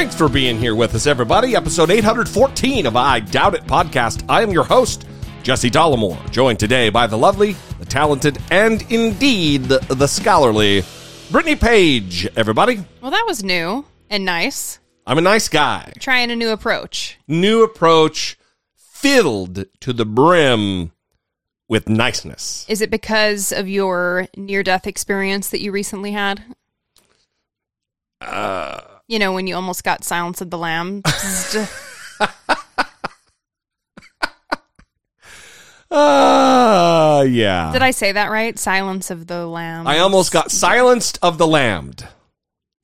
[0.00, 1.54] Thanks for being here with us, everybody.
[1.54, 4.24] Episode 814 of I Doubt It podcast.
[4.30, 5.06] I am your host,
[5.42, 10.84] Jesse Dollemore, joined today by the lovely, the talented, and indeed the, the scholarly
[11.30, 12.82] Brittany Page, everybody.
[13.02, 14.78] Well, that was new and nice.
[15.06, 15.92] I'm a nice guy.
[15.98, 17.18] Trying a new approach.
[17.28, 18.38] New approach
[18.74, 20.92] filled to the brim
[21.68, 22.64] with niceness.
[22.70, 26.42] Is it because of your near death experience that you recently had?
[28.22, 28.80] Uh,
[29.10, 31.02] you know, when you almost got Silence of the Lamb.
[35.90, 37.72] Uh, yeah.
[37.72, 38.56] Did I say that right?
[38.56, 39.88] Silence of the Lambs.
[39.88, 42.06] I almost got silenced of the lambed.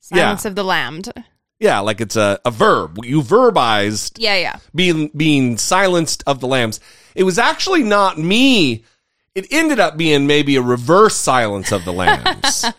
[0.01, 0.49] Silence yeah.
[0.49, 1.13] of the Lambed.
[1.59, 2.99] Yeah, like it's a, a verb.
[3.05, 4.57] You verbized Yeah, yeah.
[4.75, 6.79] being being silenced of the lambs.
[7.15, 8.83] It was actually not me.
[9.33, 12.65] It ended up being maybe a reverse silence of the lambs.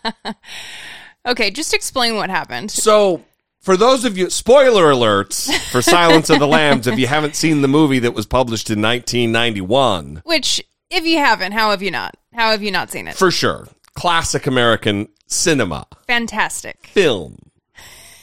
[1.29, 2.71] Okay, just explain what happened.
[2.71, 3.23] so,
[3.61, 7.61] for those of you, spoiler alerts for Silence of the Lambs, if you haven't seen
[7.63, 12.17] the movie that was published in 1991, Which, if you haven't, how have you not?
[12.35, 13.15] How have you not seen it?
[13.17, 16.87] for sure, classic American cinema Fantastic.
[16.87, 17.39] film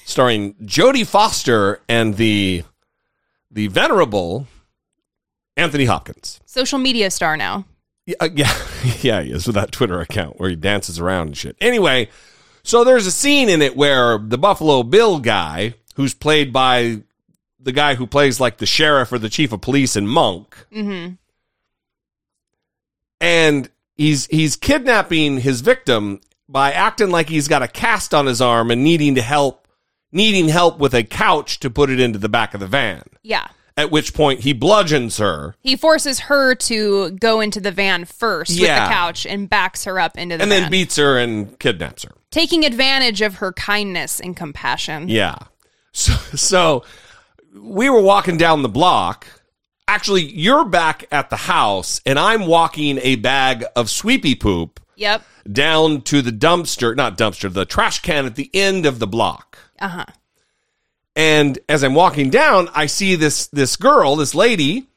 [0.05, 2.63] starring Jodie Foster and the
[3.51, 4.47] the venerable
[5.57, 6.39] Anthony Hopkins.
[6.45, 7.65] Social media star now.
[8.05, 8.53] Yeah, uh, yeah,
[9.01, 11.55] yeah, he is with that Twitter account where he dances around and shit.
[11.61, 12.09] Anyway,
[12.65, 17.01] so there's a scene in it where the Buffalo Bill guy, who's played by
[17.59, 21.13] the guy who plays like the sheriff or the chief of police in Monk, Mm-hmm.
[23.21, 28.41] and he's he's kidnapping his victim by acting like he's got a cast on his
[28.41, 29.67] arm and needing to help
[30.11, 33.03] needing help with a couch to put it into the back of the van.
[33.23, 33.47] Yeah.
[33.77, 38.51] At which point he bludgeons her He forces her to go into the van first
[38.51, 40.61] with the couch and backs her up into the and van.
[40.63, 42.11] then beats her and kidnaps her.
[42.35, 45.07] Taking advantage of her kindness and compassion.
[45.07, 45.35] Yeah.
[45.93, 46.83] So, so
[47.57, 49.25] we were walking down the block.
[49.87, 55.23] Actually, you're back at the house, and I'm walking a bag of sweepy poop Yep.
[55.49, 59.57] down to the dumpster, not dumpster, the trash can at the end of the block.
[59.79, 60.05] Uh huh.
[61.15, 64.87] And as I'm walking down, I see this this girl, this lady,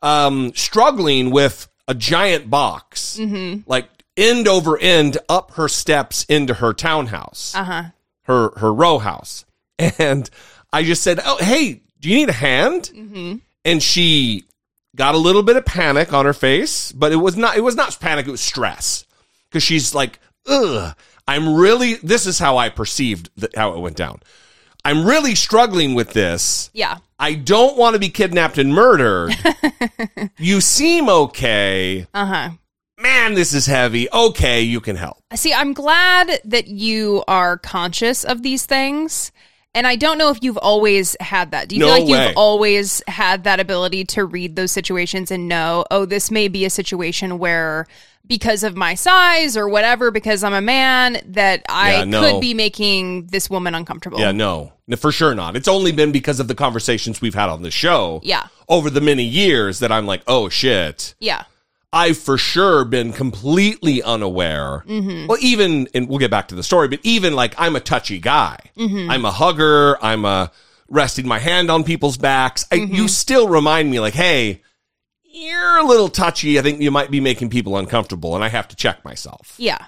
[0.00, 3.18] um, struggling with a giant box,
[3.66, 7.82] like end over end up her steps into her townhouse Uh huh.
[8.22, 9.44] her her row house,
[9.78, 10.28] and
[10.72, 12.90] I just said, "Oh, hey, do you need a hand?"
[13.64, 14.44] And she
[14.94, 17.76] got a little bit of panic on her face, but it was not it was
[17.76, 19.04] not panic; it was stress
[19.48, 20.94] because she's like, "Ugh,
[21.28, 24.20] I'm really." This is how I perceived that how it went down.
[24.84, 26.70] I'm really struggling with this.
[26.72, 26.98] Yeah.
[27.18, 29.34] I don't want to be kidnapped and murdered.
[30.38, 32.06] you seem okay.
[32.14, 32.50] Uh huh.
[32.98, 34.10] Man, this is heavy.
[34.10, 35.18] Okay, you can help.
[35.34, 39.32] See, I'm glad that you are conscious of these things.
[39.74, 41.68] And I don't know if you've always had that.
[41.68, 42.26] Do you No feel like way.
[42.28, 46.64] you've always had that ability to read those situations and know, oh, this may be
[46.64, 47.86] a situation where
[48.26, 52.20] because of my size or whatever, because I'm a man, that I Yeah, no.
[52.22, 54.18] could be making this woman uncomfortable.
[54.18, 55.54] Yeah, no, No, for sure not.
[55.56, 58.20] It's only been because of the conversations we've had on the show.
[58.24, 58.46] Yeah.
[58.70, 61.14] Over the many years that I'm like, oh shit.
[61.20, 61.44] Yeah.
[61.96, 64.84] I've for sure been completely unaware.
[64.86, 65.28] Mm-hmm.
[65.28, 68.18] Well, even, and we'll get back to the story, but even like I'm a touchy
[68.18, 68.58] guy.
[68.76, 69.10] Mm-hmm.
[69.10, 69.96] I'm a hugger.
[70.04, 70.52] I'm a
[70.90, 72.66] resting my hand on people's backs.
[72.70, 73.06] I, you mm-hmm.
[73.06, 74.60] still remind me like, hey,
[75.24, 76.58] you're a little touchy.
[76.58, 79.84] I think you might be making people uncomfortable, and I have to check myself Yeah.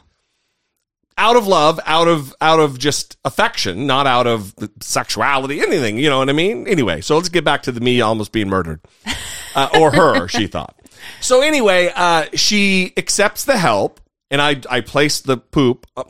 [1.18, 5.98] out of love, out of out of just affection, not out of sexuality, anything.
[5.98, 6.66] You know what I mean?
[6.66, 8.80] Anyway, so let's get back to the me almost being murdered,
[9.54, 10.26] uh, or her.
[10.28, 10.74] she thought.
[11.20, 14.00] So anyway, uh, she accepts the help,
[14.30, 15.86] and I I place the poop.
[15.96, 16.04] Uh,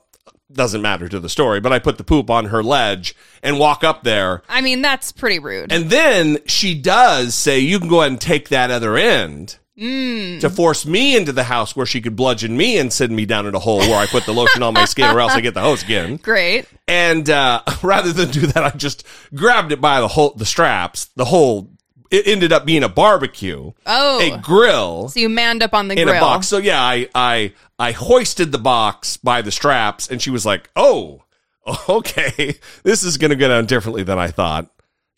[0.52, 3.84] doesn't matter to the story, but I put the poop on her ledge and walk
[3.84, 4.42] up there.
[4.48, 5.70] I mean, that's pretty rude.
[5.70, 9.58] And then she does say, You can go ahead and take that other end
[10.40, 13.46] to force me into the house where she could bludgeon me and send me down
[13.46, 15.54] in a hole where I put the lotion on my skin or else I get
[15.54, 16.16] the hose again.
[16.22, 16.66] Great.
[16.88, 21.06] And uh, rather than do that, I just grabbed it by the whole, the straps,
[21.14, 21.70] the whole
[22.10, 24.20] it ended up being a barbecue, Oh.
[24.20, 26.16] a grill So you manned up on the in grill.
[26.16, 26.48] a box.
[26.48, 30.68] So yeah, I I I hoisted the box by the straps, and she was like,
[30.76, 31.22] "Oh,
[31.88, 34.70] okay, this is going to go down differently than I thought.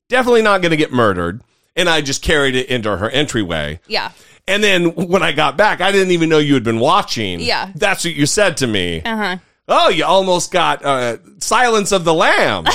[0.08, 1.42] Definitely not going to get murdered."
[1.76, 3.78] And I just carried it into her entryway.
[3.86, 4.10] Yeah.
[4.48, 7.38] And then when I got back, I didn't even know you had been watching.
[7.40, 7.70] Yeah.
[7.76, 9.00] That's what you said to me.
[9.02, 9.36] Uh huh.
[9.68, 12.64] Oh, you almost got uh, Silence of the Lamb.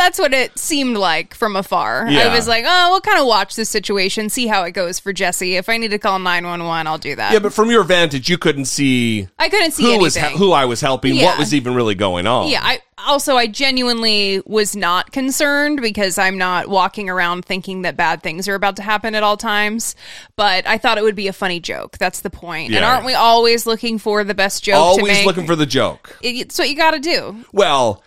[0.00, 2.06] That's what it seemed like from afar.
[2.08, 2.20] Yeah.
[2.28, 5.12] I was like, oh, we'll kind of watch this situation, see how it goes for
[5.12, 5.56] Jesse.
[5.56, 7.34] If I need to call 911, I'll do that.
[7.34, 10.22] yeah, but from your vantage, you couldn't see I couldn't see who anything.
[10.32, 11.26] was who I was helping, Yeah.
[11.26, 12.48] what was even really going on.
[12.48, 17.96] Yeah, I also I genuinely was not concerned because I'm not walking around thinking that
[17.96, 19.96] bad things are about to happen at all times.
[20.34, 21.98] But I thought it would be a funny joke.
[21.98, 22.74] That's the point.
[22.74, 26.16] And aren't we always looking for the best joke to Always looking for the joke.
[26.22, 27.44] It- it's what you got to do.
[27.52, 28.02] Well,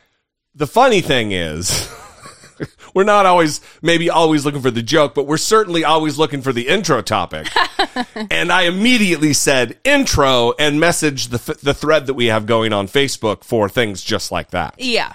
[0.55, 1.89] the funny thing is,
[2.94, 6.53] we're not always, maybe always looking for the joke, but we're certainly always looking for
[6.53, 7.47] the intro topic.
[8.31, 12.73] and I immediately said intro and messaged the, f- the thread that we have going
[12.73, 14.75] on Facebook for things just like that.
[14.77, 15.13] Yeah.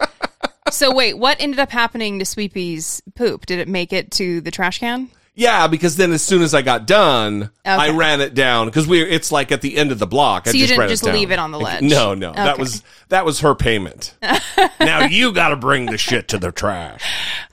[0.70, 3.46] so wait, what ended up happening to Sweepy's poop?
[3.46, 5.10] Did it make it to the trash can?
[5.40, 9.00] Yeah, because then as soon as I got done, I ran it down because we
[9.00, 10.46] it's like at the end of the block.
[10.46, 11.14] I So you just didn't just down.
[11.14, 11.82] leave it on the ledge?
[11.82, 14.14] No, no, that was that was her payment.
[14.80, 17.02] now you got to bring the shit to the trash.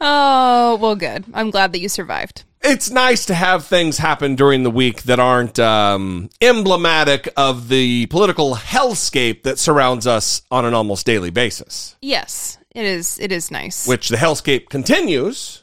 [0.01, 1.23] Oh, well, good.
[1.33, 2.43] I'm glad that you survived.
[2.61, 8.07] It's nice to have things happen during the week that aren't um, emblematic of the
[8.07, 11.95] political hellscape that surrounds us on an almost daily basis.
[12.01, 13.17] Yes, it is.
[13.21, 13.87] It is nice.
[13.87, 15.61] Which the hellscape continues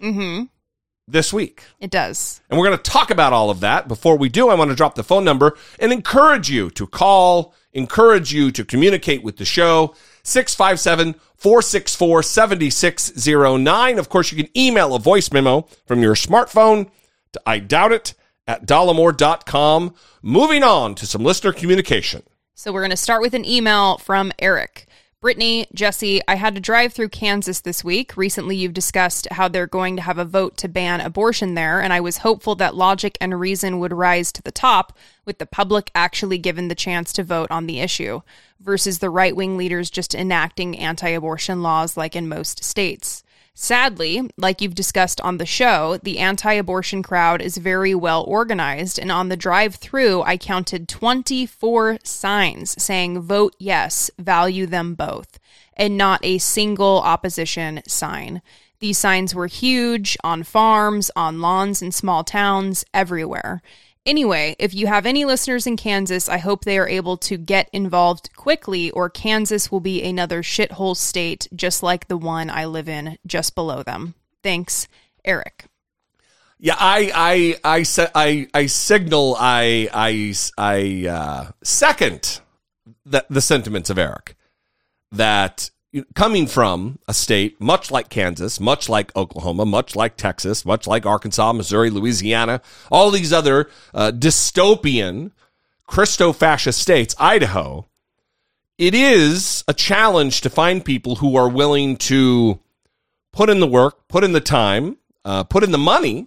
[1.06, 1.62] this week.
[1.80, 2.40] it does.
[2.48, 3.88] And we're going to talk about all of that.
[3.88, 7.54] Before we do, I want to drop the phone number and encourage you to call,
[7.72, 9.94] encourage you to communicate with the show.
[10.22, 13.98] 657 464 7609.
[13.98, 16.90] Of course, you can email a voice memo from your smartphone
[17.32, 18.14] to I doubt it
[18.46, 19.94] at dollemore.com.
[20.22, 22.22] Moving on to some listener communication.
[22.54, 24.86] So we're going to start with an email from Eric.
[25.24, 28.14] Brittany, Jesse, I had to drive through Kansas this week.
[28.14, 31.94] Recently, you've discussed how they're going to have a vote to ban abortion there, and
[31.94, 34.94] I was hopeful that logic and reason would rise to the top
[35.24, 38.20] with the public actually given the chance to vote on the issue
[38.60, 43.23] versus the right wing leaders just enacting anti abortion laws like in most states.
[43.56, 48.98] Sadly, like you've discussed on the show, the anti abortion crowd is very well organized,
[48.98, 55.38] and on the drive through, I counted 24 signs saying vote yes, value them both,
[55.76, 58.42] and not a single opposition sign.
[58.80, 63.62] These signs were huge on farms, on lawns in small towns, everywhere.
[64.06, 67.70] Anyway, if you have any listeners in Kansas, I hope they are able to get
[67.72, 72.88] involved quickly, or Kansas will be another shithole state just like the one I live
[72.88, 74.14] in just below them.
[74.42, 74.88] Thanks,
[75.24, 75.64] Eric.
[76.58, 82.40] Yeah, I, I, I, I, I signal, I, I, I, uh, second
[83.06, 84.36] the, the sentiments of Eric
[85.12, 85.70] that
[86.14, 91.06] coming from a state much like Kansas, much like Oklahoma, much like Texas, much like
[91.06, 92.60] Arkansas, Missouri, Louisiana,
[92.90, 95.30] all these other uh, dystopian
[95.86, 97.86] Christo-fascist states, Idaho,
[98.78, 102.58] it is a challenge to find people who are willing to
[103.32, 106.26] put in the work, put in the time, uh, put in the money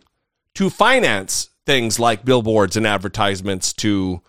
[0.54, 4.22] to finance things like billboards and advertisements to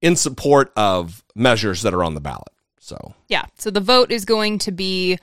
[0.00, 2.52] in support of measures that are on the ballot.
[2.80, 5.18] So Yeah, so the vote is going to be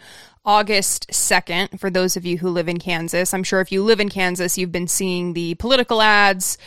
[0.46, 3.34] August 2nd for those of you who live in Kansas.
[3.34, 6.58] I'm sure if you live in Kansas, you've been seeing the political ads.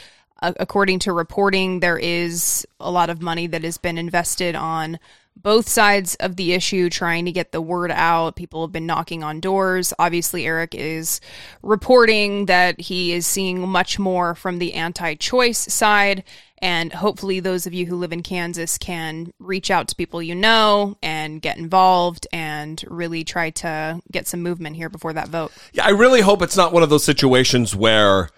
[0.41, 5.01] According to reporting, there is a lot of money that has been invested on
[5.35, 8.37] both sides of the issue trying to get the word out.
[8.37, 9.93] People have been knocking on doors.
[9.99, 11.21] Obviously, Eric is
[11.63, 16.25] reporting that he is seeing much more from the anti choice side.
[16.61, 20.35] And hopefully, those of you who live in Kansas can reach out to people you
[20.35, 25.53] know and get involved and really try to get some movement here before that vote.
[25.73, 28.31] Yeah, I really hope it's not one of those situations where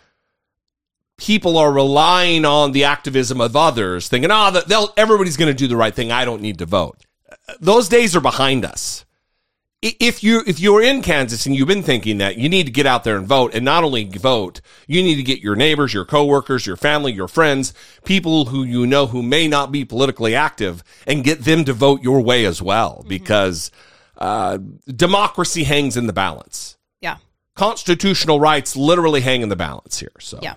[1.17, 5.69] people are relying on the activism of others, thinking, "Oh, they'll everybody's going to do
[5.69, 6.11] the right thing.
[6.11, 6.99] I don't need to vote."
[7.31, 9.05] Uh, those days are behind us.
[9.83, 12.85] If you if you're in Kansas and you've been thinking that, you need to get
[12.85, 16.05] out there and vote, and not only vote, you need to get your neighbors, your
[16.05, 17.73] coworkers, your family, your friends,
[18.05, 22.03] people who you know who may not be politically active, and get them to vote
[22.03, 23.71] your way as well, because
[24.19, 27.17] uh, democracy hangs in the balance Yeah.
[27.57, 30.13] constitutional rights literally hang in the balance here.
[30.21, 30.57] So Yeah.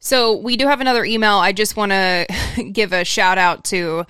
[0.00, 1.34] So we do have another email.
[1.38, 2.26] I just want to
[2.72, 4.06] give a shout out to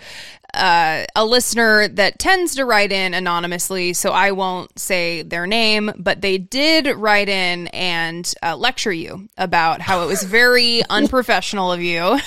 [0.57, 5.93] uh, a listener that tends to write in anonymously, so I won't say their name,
[5.99, 11.73] but they did write in and uh, lecture you about how it was very unprofessional
[11.73, 12.19] of you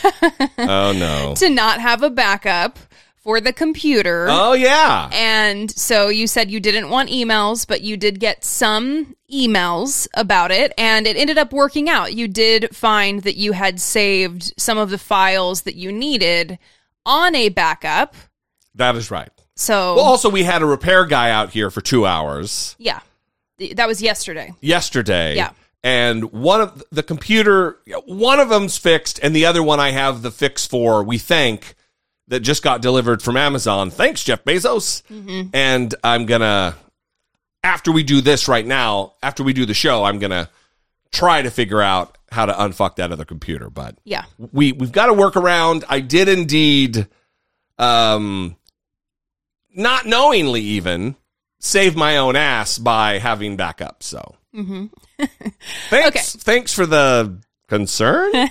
[0.58, 1.34] Oh no.
[1.38, 2.78] to not have a backup
[3.18, 4.28] for the computer.
[4.30, 5.10] Oh yeah.
[5.12, 10.52] And so you said you didn't want emails, but you did get some emails about
[10.52, 12.14] it, and it ended up working out.
[12.14, 16.58] You did find that you had saved some of the files that you needed
[17.06, 18.16] on a backup.
[18.76, 19.30] That is right.
[19.56, 23.00] So, Well, also we had a repair guy out here for two hours yeah,
[23.76, 24.54] that was yesterday.
[24.62, 25.36] yesterday.
[25.36, 25.52] Yeah.
[25.84, 30.22] And one of the computer, one of them's fixed, and the other one I have
[30.22, 31.04] the fix for.
[31.04, 31.76] We think
[32.28, 33.90] that just got delivered from Amazon.
[33.90, 35.04] Thanks, Jeff Bezos.
[35.04, 35.50] Mm-hmm.
[35.54, 36.76] And I'm gonna
[37.64, 40.50] after we do this right now, after we do the show, I'm gonna
[41.12, 43.70] try to figure out how to unfuck that other computer.
[43.70, 44.26] But Yeah.
[44.38, 45.84] we we've got to work around.
[45.90, 47.08] I did indeed,
[47.78, 48.56] um,
[49.76, 51.16] not knowingly even
[51.60, 54.02] save my own ass by having backup.
[54.04, 54.86] So, mm-hmm.
[55.90, 56.20] thanks, Okay.
[56.44, 58.32] thanks for the concern.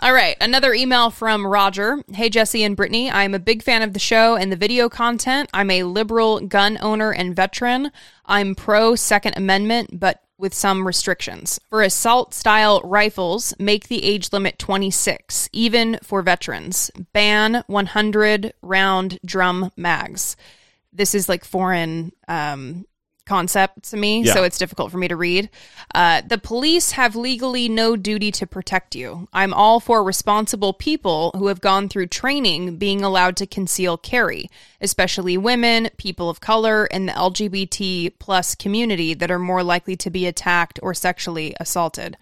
[0.00, 2.02] All right, another email from Roger.
[2.12, 3.08] Hey, Jesse and Brittany.
[3.10, 5.48] I'm a big fan of the show and the video content.
[5.54, 7.92] I'm a liberal gun owner and veteran.
[8.24, 11.58] I'm pro Second Amendment, but with some restrictions.
[11.68, 16.90] For assault style rifles, make the age limit 26, even for veterans.
[17.12, 20.36] Ban 100 round drum mags.
[20.92, 22.86] This is like foreign um,
[23.26, 24.32] concept to me, Yeah.
[24.34, 25.50] so it's difficult for me to read.
[25.94, 29.28] Uh, the police have legally no duty to protect you.
[29.32, 34.48] I'm all for responsible people who have gone through training being allowed to conceal carry,
[34.80, 40.10] especially women, people of color, and the LGBT plus community that are more likely to
[40.10, 42.16] be attacked or sexually assaulted.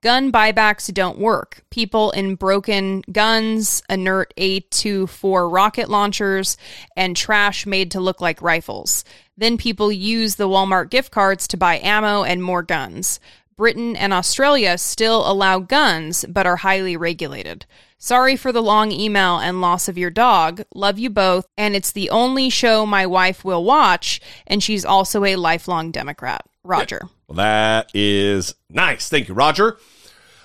[0.00, 1.62] Gun buybacks don't work.
[1.70, 6.56] People in broken guns, inert AT4 rocket launchers,
[6.96, 9.02] and trash made to look like rifles.
[9.36, 13.18] Then people use the Walmart gift cards to buy ammo and more guns.
[13.56, 17.66] Britain and Australia still allow guns, but are highly regulated.
[17.98, 20.62] Sorry for the long email and loss of your dog.
[20.76, 21.44] Love you both.
[21.56, 26.46] And it's the only show my wife will watch, and she's also a lifelong Democrat.
[26.68, 27.00] Roger.
[27.26, 29.08] Well, that is nice.
[29.08, 29.78] Thank you, Roger.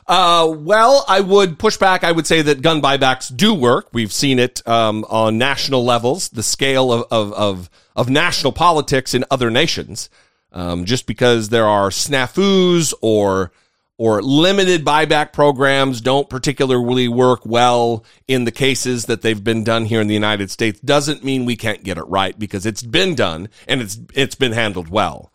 [0.07, 2.03] Uh, well, I would push back.
[2.03, 3.89] I would say that gun buybacks do work.
[3.93, 9.13] We've seen it um, on national levels, the scale of, of, of, of national politics
[9.13, 10.09] in other nations.
[10.51, 13.51] Um, just because there are snafus or
[13.97, 19.85] or limited buyback programs don't particularly work well in the cases that they've been done
[19.85, 23.15] here in the United States doesn't mean we can't get it right because it's been
[23.15, 25.31] done and it's it's been handled well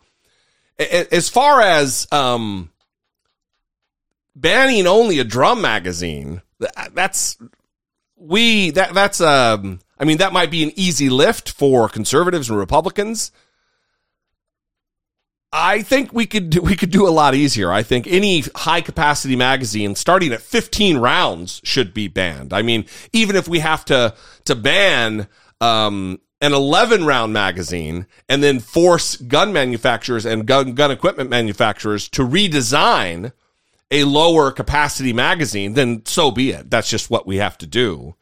[0.79, 2.71] as far as um,
[4.35, 6.41] banning only a drum magazine,
[6.93, 7.37] that's
[8.15, 12.57] we that that's um, I mean that might be an easy lift for conservatives and
[12.57, 13.31] Republicans.
[15.51, 17.71] I think we could do, we could do a lot easier.
[17.71, 22.53] I think any high capacity magazine starting at 15 rounds should be banned.
[22.53, 24.13] I mean, even if we have to
[24.45, 25.27] to ban
[25.59, 32.07] um, an 11 round magazine and then force gun manufacturers and gun gun equipment manufacturers
[32.09, 33.31] to redesign
[33.91, 36.69] a lower capacity magazine, then so be it.
[36.69, 38.15] That's just what we have to do.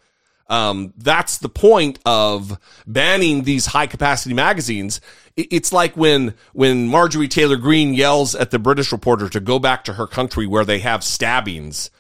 [0.50, 2.57] Um, that's the point of
[2.88, 5.01] banning these high capacity magazines.
[5.36, 9.83] It's like when when Marjorie Taylor Greene yells at the British reporter to go back
[9.83, 11.91] to her country where they have stabbings.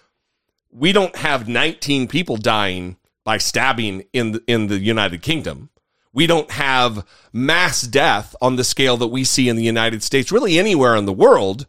[0.71, 5.69] We don't have 19 people dying by stabbing in the, in the United Kingdom.
[6.17, 10.31] We don't have mass death on the scale that we see in the United States,
[10.31, 11.67] really anywhere in the world.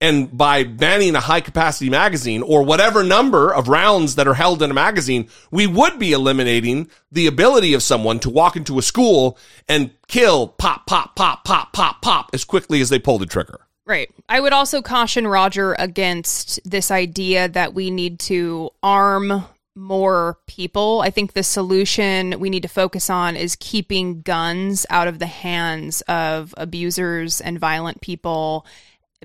[0.00, 4.62] And by banning a high capacity magazine or whatever number of rounds that are held
[4.62, 8.82] in a magazine, we would be eliminating the ability of someone to walk into a
[8.82, 13.26] school and kill pop, pop, pop, pop, pop, pop as quickly as they pull the
[13.26, 13.60] trigger.
[13.86, 14.10] Right.
[14.28, 19.44] I would also caution Roger against this idea that we need to arm
[19.78, 21.00] more people.
[21.00, 25.26] I think the solution we need to focus on is keeping guns out of the
[25.26, 28.66] hands of abusers and violent people.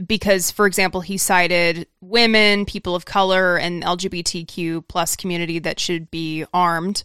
[0.08, 6.10] Because, for example, he cited women, people of color, and LGBTQ plus community that should
[6.10, 7.04] be armed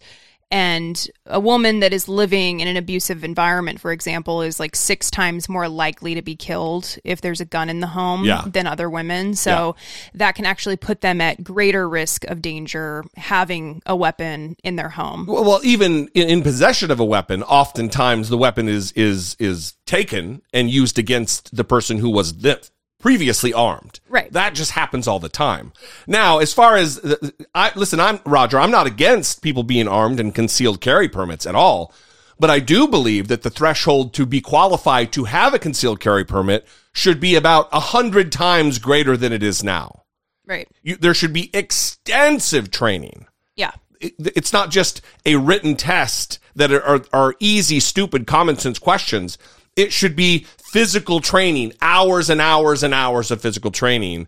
[0.51, 5.11] and a woman that is living in an abusive environment for example is like six
[5.11, 8.45] times more likely to be killed if there's a gun in the home Yeah.
[8.47, 9.35] than other women.
[9.35, 9.77] So
[10.15, 14.89] that can actually put them at greater risk of danger having a weapon in their
[14.89, 15.27] home.
[15.27, 19.75] Well, well, even in, in possession of a weapon, oftentimes the weapon is is is
[19.87, 24.01] taken and used against the person who was the previously armed.
[24.09, 24.33] Right.
[24.33, 25.73] That just happens all the time.
[26.07, 27.17] Now, as far as uh,
[27.55, 28.59] I listen, I'm Roger.
[28.59, 31.93] I'm not against people being armed and concealed carry permits at all,
[32.39, 36.25] but I do believe that the threshold to be qualified to have a concealed carry
[36.25, 40.03] permit should be about a hundred times greater than it is now.
[40.47, 40.69] Right.
[40.83, 43.27] You, there should be extensive training.
[43.55, 43.73] Yeah.
[44.01, 48.79] It, it's not just a written test that are, are, are easy, stupid, common sense
[48.79, 49.39] questions.
[49.79, 54.27] It should be physical training, hours and hours and hours of physical training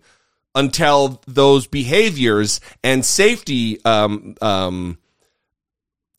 [0.55, 4.99] until those behaviors and safety um, um,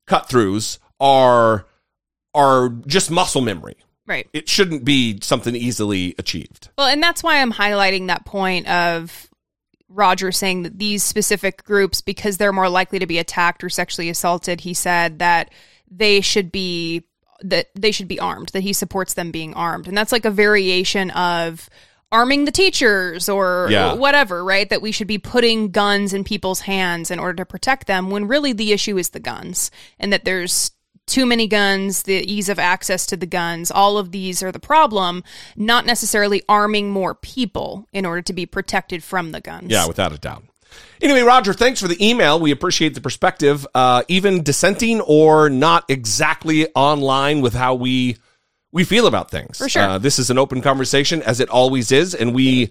[0.06, 1.66] cut throughs are
[2.34, 3.78] are just muscle memory.
[4.06, 4.28] Right.
[4.34, 6.70] It shouldn't be something easily achieved.
[6.78, 9.30] Well, and that's why I'm highlighting that point of
[9.88, 14.10] Roger saying that these specific groups, because they're more likely to be attacked or sexually
[14.10, 15.52] assaulted, he said that
[15.90, 17.04] they should be
[17.44, 19.88] that they should be armed, that he supports them being armed.
[19.88, 21.70] And that's like a variation of
[22.12, 23.94] arming the teachers or Yeah.
[23.94, 24.70] whatever, right?
[24.70, 28.28] That we should be putting guns in people's hands in order to protect them when
[28.28, 30.72] really the issue is the guns and that there's
[31.08, 34.60] too many guns, the ease of access to the guns, all of these are the
[34.60, 35.24] problem,
[35.56, 39.72] not necessarily arming more people in order to be protected from the guns.
[39.72, 40.44] Yeah, without a doubt.
[41.02, 42.40] Anyway, Roger, thanks for the email.
[42.40, 48.18] We appreciate the perspective, uh, even dissenting or not exactly online with how we
[48.72, 49.58] we feel about things.
[49.58, 49.82] For sure.
[49.82, 52.70] Uh, this is an open conversation, as it always is, and we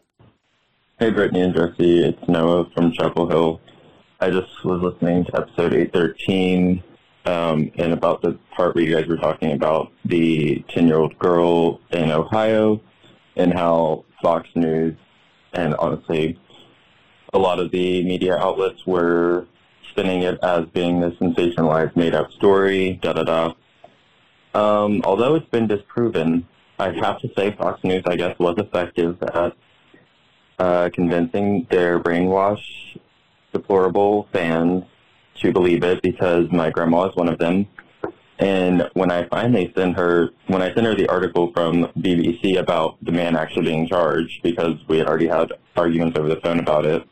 [1.00, 2.04] Hey, Brittany and Jesse.
[2.04, 3.62] It's Noah from Chapel Hill.
[4.22, 6.84] I just was listening to episode 813
[7.26, 12.12] um, and about the part where you guys were talking about the 10-year-old girl in
[12.12, 12.82] Ohio
[13.38, 14.98] and how Fox News
[15.54, 16.38] and honestly
[17.32, 19.48] a lot of the media outlets were
[19.90, 23.54] spinning it as being a sensationalized, made-up story, da-da-da.
[24.54, 26.46] Um, although it's been disproven,
[26.78, 29.56] I have to say Fox News, I guess, was effective at
[30.60, 32.98] uh, convincing their brainwashed,
[33.60, 34.84] deplorable fans
[35.36, 37.68] to believe it because my grandma is one of them.
[38.40, 42.98] And when I finally sent her, when I sent her the article from BBC about
[43.04, 46.86] the man actually being charged, because we had already had arguments over the phone about
[46.86, 47.04] it,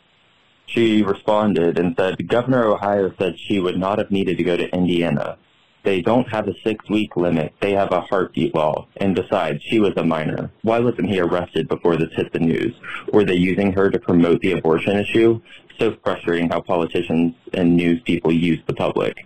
[0.65, 4.73] she responded and said, Governor Ohio said she would not have needed to go to
[4.73, 5.37] Indiana.
[5.83, 7.53] They don't have a six-week limit.
[7.61, 8.87] They have a heartbeat law.
[8.97, 10.51] And besides, she was a minor.
[10.61, 12.73] Why wasn't he arrested before this hit the news?
[13.13, 15.39] Were they using her to promote the abortion issue?
[15.79, 19.25] So frustrating how politicians and news people use the public.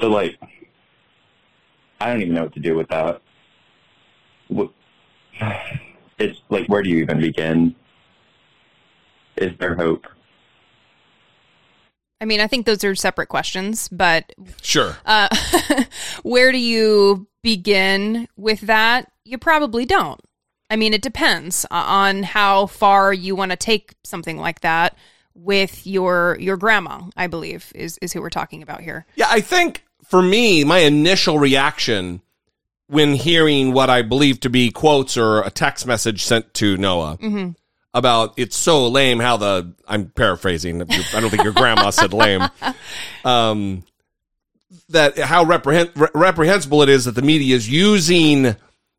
[0.00, 0.38] So, like,
[2.00, 3.22] I don't even know what to do with that.
[6.18, 7.74] It's like, where do you even begin?
[9.36, 10.06] Is there hope?
[12.22, 14.96] I mean, I think those are separate questions, but Sure.
[15.04, 15.28] uh,
[16.22, 19.12] where do you begin with that?
[19.26, 20.20] You probably don't.
[20.70, 24.96] I mean, it depends on how far you want to take something like that
[25.34, 27.02] with your your grandma.
[27.16, 29.06] I believe is is who we're talking about here.
[29.14, 32.20] Yeah, I think for me, my initial reaction
[32.88, 37.18] when hearing what I believe to be quotes or a text message sent to Noah
[37.94, 40.82] about it's so lame how the I'm paraphrasing.
[40.82, 42.48] I don't think your grandma said lame.
[43.24, 43.84] Um,
[44.90, 48.54] that how reprehen- re- reprehensible it is that the media is using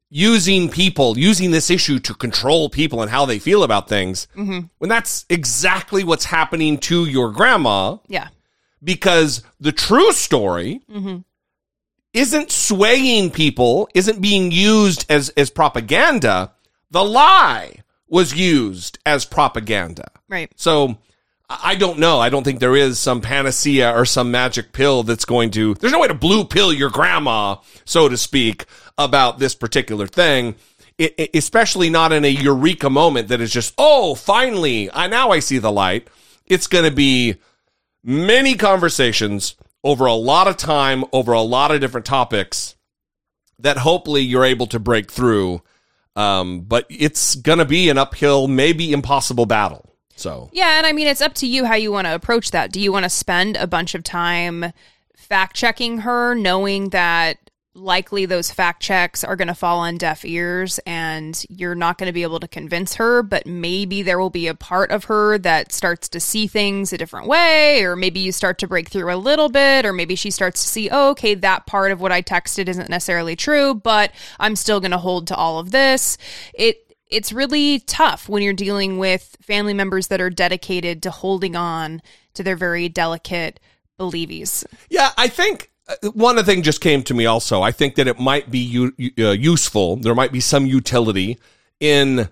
[0.10, 4.62] using people using this issue to control people and how they feel about things mm-hmm.
[4.78, 8.30] when that's exactly what's happening to your grandma Yeah.
[8.82, 11.18] because the true story mm-hmm.
[12.14, 16.54] isn't swaying people, isn't being used as, as propaganda.
[16.90, 20.10] The lie was used as propaganda.
[20.30, 20.50] Right.
[20.56, 20.98] So
[21.50, 22.20] I don't know.
[22.20, 25.94] I don't think there is some panacea or some magic pill that's going to, there's
[25.94, 28.66] no way to blue pill your grandma, so to speak,
[28.98, 30.56] about this particular thing.
[31.00, 35.32] I- I- especially not in a eureka moment that is just, oh, finally, I now
[35.32, 36.10] I see the light.
[36.46, 37.36] It's going to be
[38.04, 42.76] many conversations over a lot of time, over a lot of different topics
[43.60, 45.62] that hopefully you're able to break through.
[46.16, 49.87] Um, but it's going to be an uphill, maybe impossible battle.
[50.18, 52.72] So, Yeah, and I mean, it's up to you how you want to approach that.
[52.72, 54.74] Do you want to spend a bunch of time
[55.16, 60.26] fact checking her, knowing that likely those fact checks are going to fall on deaf
[60.26, 64.32] ears and you're not going to be able to convince her, but maybe there will
[64.32, 68.20] be a part of her that starts to see things a different way, or maybe
[68.20, 71.12] you start to break through a little bit, or maybe she starts to see, oh,
[71.12, 74.98] okay, that part of what I texted isn't necessarily true, but I'm still going to
[74.98, 76.18] hold to all of this.
[76.56, 81.56] It it's really tough when you're dealing with family members that are dedicated to holding
[81.56, 82.02] on
[82.34, 83.60] to their very delicate
[84.00, 84.66] believies.
[84.90, 87.62] Yeah, I think uh, one thing just came to me also.
[87.62, 89.96] I think that it might be u- uh, useful.
[89.96, 91.38] There might be some utility
[91.80, 92.30] in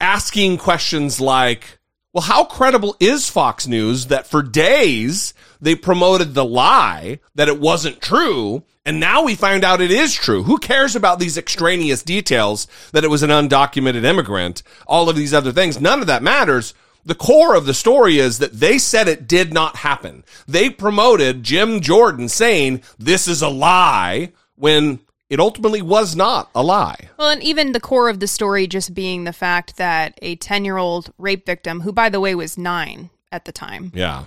[0.00, 1.78] asking questions like,
[2.12, 7.60] well, how credible is Fox News that for days they promoted the lie that it
[7.60, 10.44] wasn't true and now we find out it is true.
[10.44, 14.62] Who cares about these extraneous details that it was an undocumented immigrant?
[14.86, 15.78] All of these other things.
[15.78, 16.72] None of that matters.
[17.04, 20.24] The core of the story is that they said it did not happen.
[20.46, 26.62] They promoted Jim Jordan saying this is a lie when it ultimately was not a
[26.62, 27.10] lie.
[27.18, 30.64] Well, and even the core of the story just being the fact that a 10
[30.64, 34.24] year old rape victim, who by the way was nine at the time, Yeah.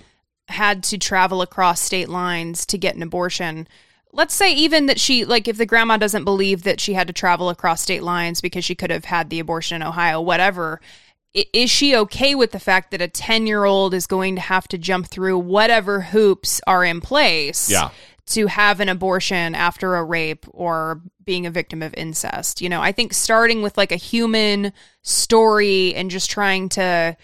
[0.48, 3.68] had to travel across state lines to get an abortion.
[4.14, 7.14] Let's say even that she, like, if the grandma doesn't believe that she had to
[7.14, 10.82] travel across state lines because she could have had the abortion in Ohio, whatever,
[11.34, 14.68] is she okay with the fact that a 10 year old is going to have
[14.68, 17.90] to jump through whatever hoops are in place Yeah.
[18.28, 22.62] to have an abortion after a rape or being a victim of incest?
[22.62, 27.16] You know, I think starting with like a human story and just trying to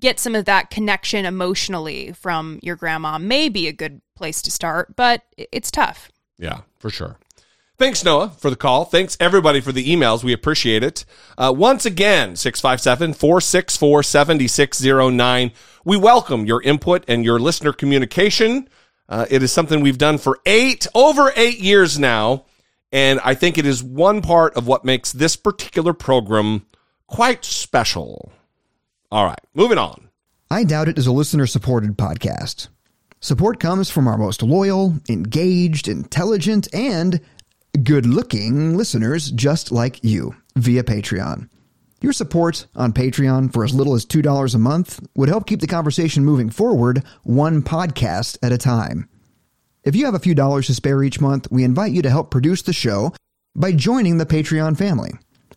[0.00, 4.50] get some of that connection emotionally from your grandma may be a good place to
[4.50, 6.10] start, but it's tough.
[6.38, 7.16] Yeah, for sure.
[7.78, 8.86] Thanks, Noah, for the call.
[8.86, 10.24] Thanks, everybody, for the emails.
[10.24, 11.04] We appreciate it.
[11.36, 15.52] Uh, once again, 657 464 7609.
[15.84, 18.70] We welcome your input and your listener communication.
[19.10, 22.46] Uh, it is something we've done for eight, over eight years now.
[22.92, 26.64] And I think it is one part of what makes this particular program
[27.06, 28.32] quite special.
[29.12, 30.08] All right, moving on.
[30.50, 32.68] I Doubt It is a listener supported podcast.
[33.26, 37.20] Support comes from our most loyal, engaged, intelligent, and
[37.82, 41.48] good looking listeners just like you via Patreon.
[42.00, 45.66] Your support on Patreon for as little as $2 a month would help keep the
[45.66, 49.08] conversation moving forward one podcast at a time.
[49.82, 52.30] If you have a few dollars to spare each month, we invite you to help
[52.30, 53.12] produce the show
[53.56, 55.10] by joining the Patreon family.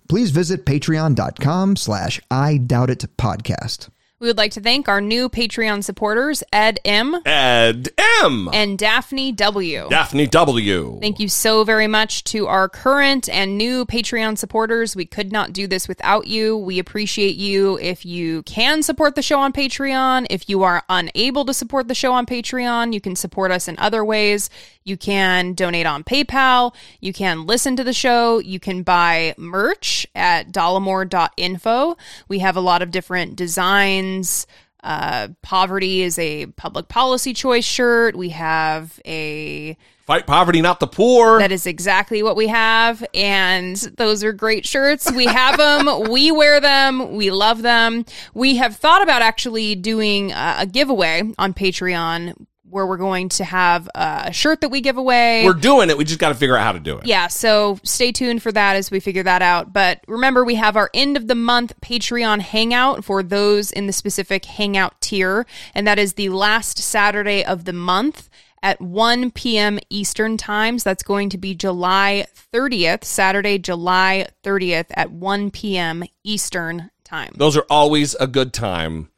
[0.07, 3.89] Please visit patreon.com slash I Doubt It podcast.
[4.19, 7.21] We would like to thank our new Patreon supporters, Ed M.
[7.25, 7.87] Ed
[8.21, 8.49] M.
[8.51, 9.87] and Daphne W.
[9.89, 10.99] Daphne W.
[10.99, 14.93] Thank you so very much to our current and new Patreon supporters.
[14.93, 16.57] We could not do this without you.
[16.57, 20.27] We appreciate you if you can support the show on Patreon.
[20.29, 23.79] If you are unable to support the show on Patreon, you can support us in
[23.79, 24.49] other ways.
[24.89, 26.73] You can donate on PayPal.
[26.99, 28.39] You can listen to the show.
[28.39, 31.95] You can buy merch at dollemore.info.
[32.27, 34.47] We have a lot of different designs.
[34.81, 38.15] Uh, poverty is a public policy choice shirt.
[38.15, 39.77] We have a
[40.09, 41.37] Fight poverty, not the poor.
[41.37, 43.05] that is exactly what we have.
[43.13, 45.11] And those are great shirts.
[45.11, 46.09] We have them.
[46.09, 47.13] we wear them.
[47.13, 48.05] We love them.
[48.33, 53.43] We have thought about actually doing a, a giveaway on Patreon where we're going to
[53.43, 55.45] have uh, a shirt that we give away.
[55.45, 55.97] We're doing it.
[55.97, 57.05] We just got to figure out how to do it.
[57.05, 59.73] Yeah, so stay tuned for that as we figure that out.
[59.73, 63.93] But remember, we have our end of the month Patreon hangout for those in the
[63.93, 68.29] specific hangout tier, and that is the last Saturday of the month
[68.61, 69.79] at 1 p.m.
[69.89, 70.83] Eastern Times.
[70.83, 76.03] That's going to be July 30th, Saturday, July 30th at 1 p.m.
[76.23, 77.31] Eastern Time.
[77.35, 79.09] Those are always a good time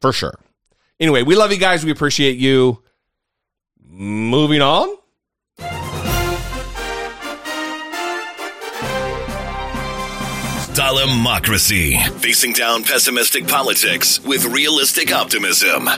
[0.00, 0.38] for sure.
[1.00, 1.84] Anyway, we love you guys.
[1.84, 2.82] We appreciate you.
[3.90, 4.96] Moving on.
[10.74, 11.98] Democracy.
[12.18, 15.88] Facing down pessimistic politics with realistic optimism.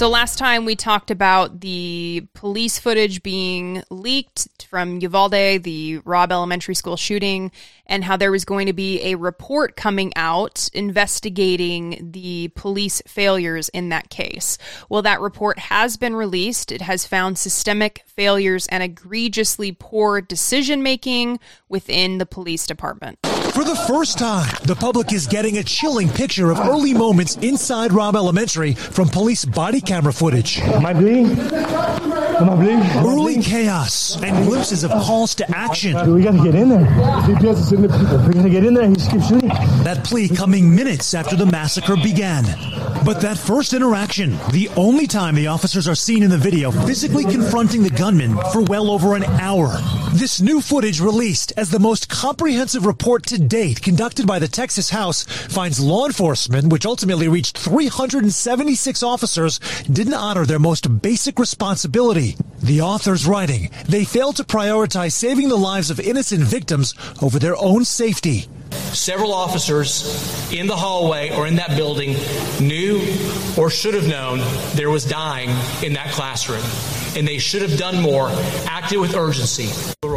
[0.00, 6.32] So last time we talked about the police footage being leaked from Uvalde, the Robb
[6.32, 7.52] Elementary School shooting,
[7.84, 13.68] and how there was going to be a report coming out investigating the police failures
[13.68, 14.56] in that case.
[14.88, 16.72] Well, that report has been released.
[16.72, 23.18] It has found systemic failures and egregiously poor decision making within the police department.
[23.52, 27.92] For the first time, the public is getting a chilling picture of early moments inside
[27.92, 30.60] Robb Elementary from police body camera footage.
[30.60, 31.38] Am I bleeding?
[31.38, 32.80] Am I bleeding?
[33.04, 36.14] Early chaos and glimpses of calls to action.
[36.14, 36.86] We gotta get in there.
[37.26, 37.88] GPS is in the.
[38.28, 38.88] We gotta get in there.
[38.88, 39.48] He's keep shooting.
[39.82, 42.44] That plea coming minutes after the massacre began.
[43.04, 47.24] But that first interaction, the only time the officers are seen in the video physically
[47.24, 49.78] confronting the gunman for well over an hour.
[50.12, 54.90] This new footage released as the most comprehensive report to date conducted by the Texas
[54.90, 59.58] House finds law enforcement, which ultimately reached 376 officers,
[59.90, 65.56] didn't honor their most basic responsibility, The author's writing, they failed to prioritize saving the
[65.56, 68.48] lives of innocent victims over their own safety.
[68.92, 72.16] Several officers in the hallway or in that building
[72.60, 73.00] knew
[73.56, 74.40] or should have known
[74.74, 75.48] there was dying
[75.82, 76.62] in that classroom,
[77.16, 78.28] and they should have done more,
[78.66, 79.70] acted with urgency.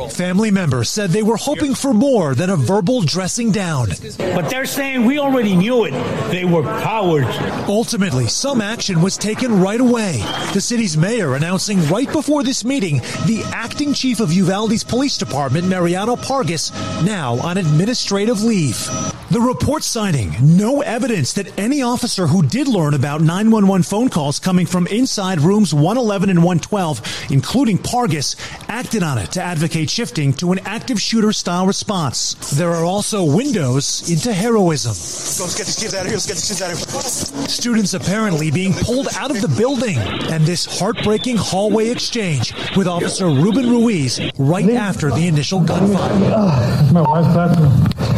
[0.10, 3.90] Family members said they were hoping for more than a verbal dressing down.
[4.18, 5.92] But they're saying we already knew it.
[6.32, 7.28] They were cowards.
[7.68, 10.24] Ultimately, some action was taken right away.
[10.54, 15.68] The city's mayor announcing right before this meeting the acting chief of Uvalde's police department,
[15.68, 16.72] Mariano Pargas,
[17.06, 18.90] now on administrative leave.
[19.34, 24.38] The report citing no evidence that any officer who did learn about 911 phone calls
[24.38, 28.36] coming from inside rooms 111 and 112, including Pargas,
[28.70, 32.36] acted on it to advocate shifting to an active shooter style response.
[32.52, 34.92] There are also windows into heroism.
[34.92, 36.14] Let's get these kids out of here.
[36.14, 37.48] Let's get these kids out of here.
[37.48, 43.26] Students apparently being pulled out of the building, and this heartbreaking hallway exchange with Officer
[43.26, 46.34] Ruben Ruiz right after the initial gunfire.
[46.36, 48.13] Ah, my wife's bathroom.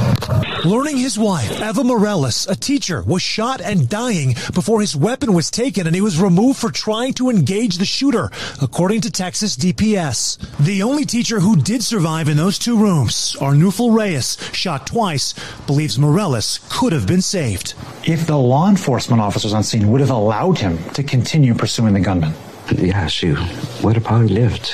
[0.65, 5.51] Learning his wife, Eva Mireles, a teacher, was shot and dying before his weapon was
[5.51, 10.38] taken and he was removed for trying to engage the shooter, according to Texas DPS.
[10.58, 15.34] The only teacher who did survive in those two rooms, Arnulfo Reyes, shot twice,
[15.67, 17.75] believes Mireles could have been saved.
[18.04, 21.99] If the law enforcement officers on scene would have allowed him to continue pursuing the
[21.99, 22.34] gunman.
[22.71, 23.36] Yeah, she
[23.84, 24.73] would have probably lived.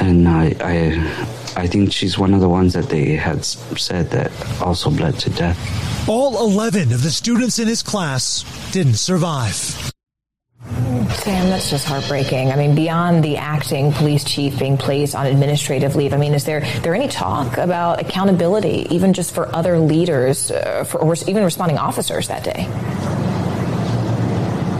[0.00, 4.30] And I, I, I think she's one of the ones that they had said that
[4.62, 6.08] also bled to death.
[6.08, 9.54] All 11 of the students in his class didn't survive.
[9.54, 12.52] Sam, that's just heartbreaking.
[12.52, 16.44] I mean, beyond the acting police chief being placed on administrative leave, I mean, is
[16.44, 21.42] there there any talk about accountability, even just for other leaders, uh, for, or even
[21.42, 22.68] responding officers that day?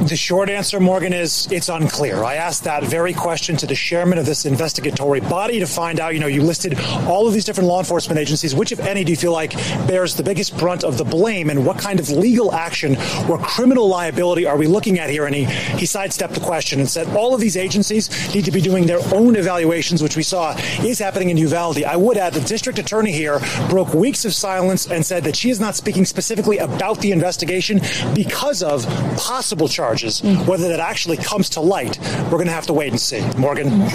[0.08, 2.24] The short answer, Morgan, is it's unclear.
[2.24, 6.14] I asked that very question to the chairman of this investigatory body to find out.
[6.14, 8.54] You know, you listed all of these different law enforcement agencies.
[8.54, 9.52] Which, if any, do you feel like
[9.86, 12.96] bears the biggest brunt of the blame, and what kind of legal action
[13.28, 15.26] or criminal liability are we looking at here?
[15.26, 18.62] And he, he sidestepped the question and said all of these agencies need to be
[18.62, 21.84] doing their own evaluations, which we saw is happening in Uvalde.
[21.84, 25.50] I would add the district attorney here broke weeks of silence and said that she
[25.50, 27.82] is not speaking specifically about the investigation
[28.14, 28.86] because of
[29.18, 29.97] possible charges.
[30.22, 33.22] Whether that actually comes to light, we're going to have to wait and see.
[33.36, 33.88] Morgan?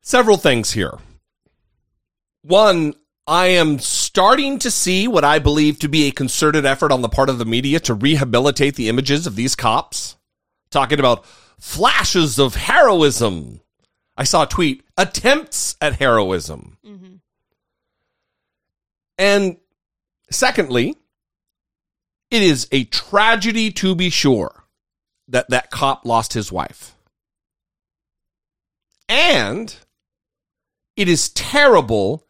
[0.00, 0.98] Several things here.
[2.42, 2.94] One,
[3.26, 7.08] I am starting to see what I believe to be a concerted effort on the
[7.08, 10.16] part of the media to rehabilitate the images of these cops,
[10.70, 11.24] talking about
[11.58, 13.60] flashes of heroism.
[14.16, 16.76] I saw a tweet, attempts at heroism.
[16.86, 17.14] Mm-hmm.
[19.16, 19.56] And
[20.30, 20.96] secondly,
[22.30, 24.63] it is a tragedy to be sure
[25.28, 26.94] that that cop lost his wife.
[29.08, 29.74] And
[30.96, 32.26] it is terrible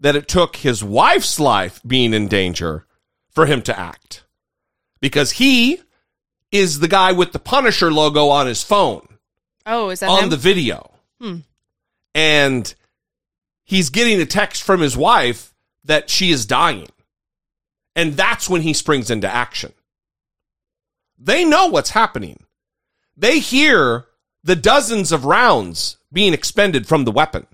[0.00, 2.86] that it took his wife's life being in danger
[3.30, 4.24] for him to act.
[5.00, 5.80] Because he
[6.50, 9.06] is the guy with the Punisher logo on his phone.
[9.66, 10.30] Oh, is that on him?
[10.30, 10.90] the video?
[11.20, 11.38] Hmm.
[12.14, 12.74] And
[13.64, 16.88] he's getting a text from his wife that she is dying.
[17.94, 19.72] And that's when he springs into action.
[21.18, 22.44] They know what's happening.
[23.16, 24.06] They hear
[24.44, 27.46] the dozens of rounds being expended from the weapon.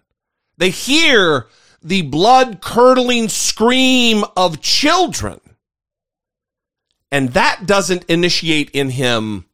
[0.58, 1.46] They hear
[1.82, 5.40] the blood curdling scream of children.
[7.10, 9.46] And that doesn't initiate in him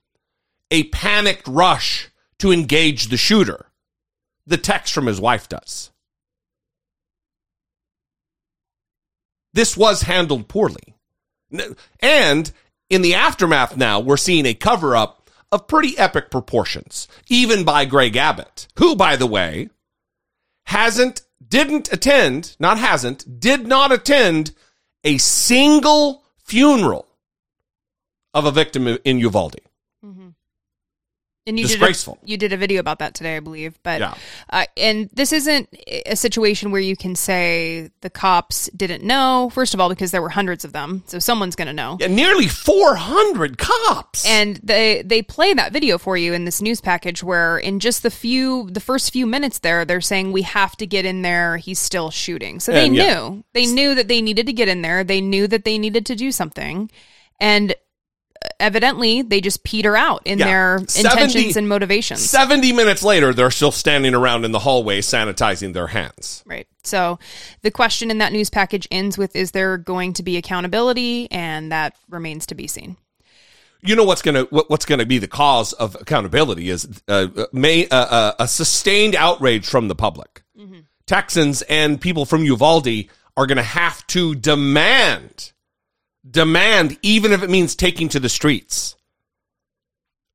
[0.71, 3.67] a panicked rush to engage the shooter.
[4.47, 5.91] The text from his wife does.
[9.53, 10.95] This was handled poorly.
[12.01, 12.53] And
[12.91, 17.85] in the aftermath now, we're seeing a cover up of pretty epic proportions, even by
[17.85, 19.71] Greg Abbott, who, by the way,
[20.65, 24.53] hasn't, didn't attend, not hasn't, did not attend
[25.05, 27.07] a single funeral
[28.35, 29.61] of a victim in Uvalde.
[31.47, 32.19] And you Disgraceful.
[32.21, 33.79] Did a, you did a video about that today, I believe.
[33.83, 34.15] But Yeah.
[34.51, 35.69] uh, and this isn't
[36.07, 39.51] a situation where you can say the cops didn't know.
[39.53, 41.97] First of all, because there were hundreds of them, so someone's going to know.
[41.99, 44.27] Yeah, nearly 400 cops.
[44.27, 48.03] And they they play that video for you in this news package where in just
[48.03, 51.57] the few the first few minutes there they're saying we have to get in there
[51.57, 52.61] he's still shooting.
[52.61, 53.01] So they And, knew.
[53.03, 53.31] yeah.
[53.55, 55.05] They knew that they needed to get in there.
[55.05, 56.91] They knew that they needed to do something.
[57.41, 57.75] And
[58.61, 60.45] evidently they just peter out in Yeah.
[60.47, 62.29] their 70 intentions and motivations.
[62.29, 66.43] 70 minutes later, they're still standing around in the hallway sanitizing their hands.
[66.47, 66.67] Right.
[66.85, 67.19] So
[67.63, 71.31] the question in that news package ends with Is there going to be accountability?
[71.31, 72.97] And that remains to be seen.
[73.83, 77.89] You know what's gonna what, what's gonna be the cause of accountability is uh, may
[77.89, 80.43] uh, uh, a sustained outrage from the public.
[81.07, 85.51] Texans and people from Uvalde are going to have to demand
[86.29, 88.97] demand even if it means taking to the streets.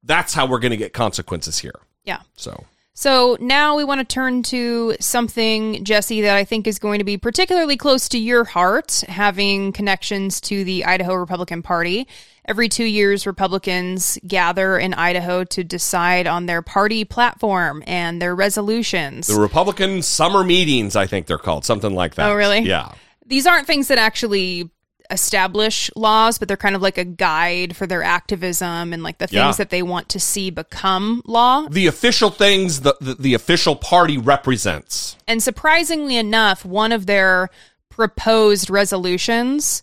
[0.04, 1.80] That's how we're going to get consequences here.
[2.04, 2.22] Yeah.
[2.36, 7.00] So So now we want to turn to something, Jesse, that I think is going
[7.00, 12.08] to be particularly close to your heart, having connections to the Idaho Republican Party.
[12.48, 18.36] Every two years, Republicans gather in Idaho to decide on their party platform and their
[18.36, 19.26] resolutions.
[19.28, 22.30] the Republican summer meetings, I think they're called something like that.
[22.30, 22.60] Oh, really?
[22.60, 22.94] Yeah.
[23.26, 24.70] These aren't things that actually
[25.12, 29.28] establish laws, but they're kind of like a guide for their activism and like the
[29.28, 29.52] things Yeah.
[29.54, 31.68] that they want to see become law.
[31.70, 35.16] The official things the, the the official party represents.
[35.28, 37.50] And surprisingly enough, one of their
[37.90, 39.82] proposed resolutions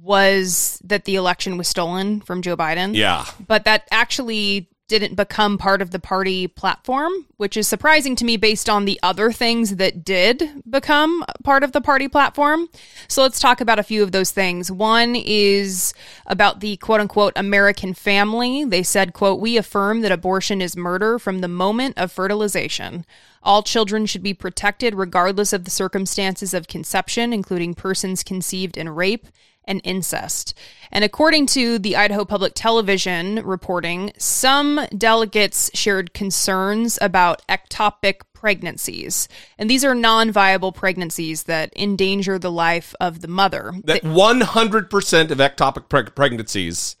[0.00, 2.94] was that the election was stolen from Joe Biden.
[2.96, 3.26] Yeah.
[3.46, 8.36] But that actually didn't become part of the party platform, which is surprising to me
[8.36, 12.68] based on the other things that did become part of the party platform.
[13.06, 14.70] So let's talk about a few of those things.
[14.70, 15.94] One is
[16.26, 18.64] about the quote unquote American family.
[18.64, 23.06] They said, quote, we affirm that abortion is murder from the moment of fertilization.
[23.44, 28.88] All children should be protected regardless of the circumstances of conception, including persons conceived in
[28.88, 29.28] rape
[29.70, 30.52] and incest.
[30.90, 39.28] And according to the Idaho Public Television reporting, some delegates shared concerns about ectopic pregnancies.
[39.56, 43.72] And these are non viable pregnancies that endanger the life of the mother.
[43.84, 46.96] That 100% of ectopic preg- pregnancies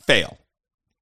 [0.00, 0.38] fail.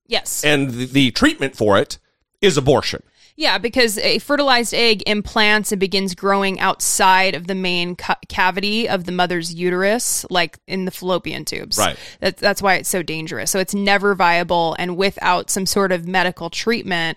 [0.06, 0.42] Yes.
[0.42, 1.98] And the, the treatment for it
[2.40, 3.02] is abortion.
[3.38, 8.88] Yeah, because a fertilized egg implants and begins growing outside of the main ca- cavity
[8.88, 11.78] of the mother's uterus, like in the fallopian tubes.
[11.78, 11.96] Right.
[12.18, 13.52] That, that's why it's so dangerous.
[13.52, 17.16] So it's never viable, and without some sort of medical treatment,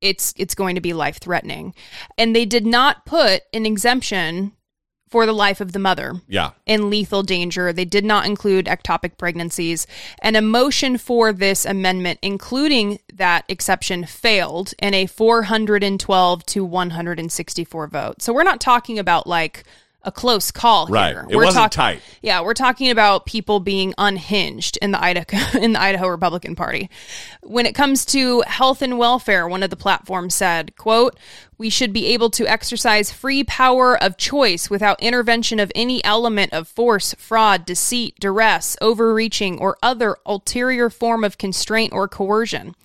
[0.00, 1.74] it's it's going to be life threatening.
[2.16, 4.52] And they did not put an exemption
[5.08, 6.50] for the life of the mother Yeah.
[6.66, 7.72] in lethal danger.
[7.72, 9.86] They did not include ectopic pregnancies.
[10.20, 17.86] And a motion for this amendment, including that exception, failed in a 412 to 164
[17.88, 18.22] vote.
[18.22, 19.64] So we're not talking about like
[20.02, 21.08] a close call Right.
[21.08, 21.26] here.
[21.28, 22.00] It we're wasn't talk- tight.
[22.22, 26.88] Yeah, we're talking about people being unhinged in the Idaho in the Idaho Republican Party.
[27.42, 31.18] When it comes to health and welfare, one of the platforms said, quote,
[31.58, 36.52] we should be able to exercise free power of choice without intervention of any element
[36.52, 42.76] of force, fraud, deceit, duress, overreaching, or other ulterior form of constraint or coercion.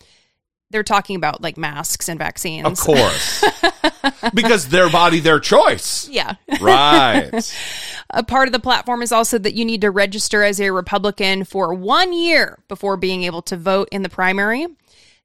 [0.71, 2.65] They're talking about like masks and vaccines.
[2.65, 3.43] Of course.
[4.33, 6.07] because their body, their choice.
[6.09, 6.35] Yeah.
[6.59, 7.31] Right.
[8.09, 11.45] A part of the platform is also that you need to register as a Republican
[11.45, 14.67] for one year before being able to vote in the primary.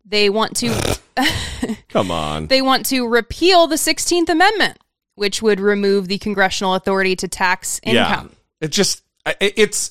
[0.04, 0.98] They want to
[1.88, 2.46] Come on.
[2.46, 4.78] they want to repeal the 16th Amendment,
[5.16, 8.30] which would remove the congressional authority to tax income.
[8.32, 8.66] Yeah.
[8.66, 9.02] It just
[9.40, 9.90] it's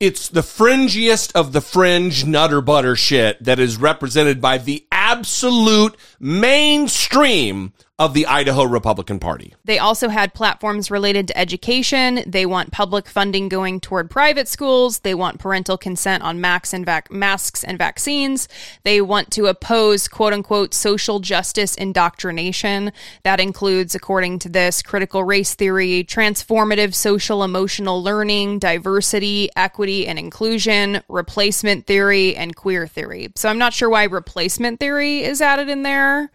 [0.00, 5.96] it's the fringiest of the fringe nutter butter shit that is represented by the absolute
[6.18, 9.54] mainstream of the Idaho Republican Party.
[9.64, 12.24] They also had platforms related to education.
[12.26, 15.00] They want public funding going toward private schools.
[15.00, 18.48] They want parental consent on and vac- masks and vaccines.
[18.82, 22.90] They want to oppose quote unquote social justice indoctrination.
[23.22, 30.18] That includes, according to this, critical race theory, transformative social emotional learning, diversity, equity, and
[30.18, 33.28] inclusion, replacement theory, and queer theory.
[33.36, 36.32] So I'm not sure why replacement theory is added in there.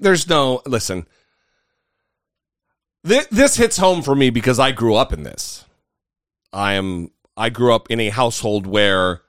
[0.00, 1.06] There's no listen.
[3.04, 5.64] This hits home for me because I grew up in this.
[6.52, 9.22] I am I grew up in a household where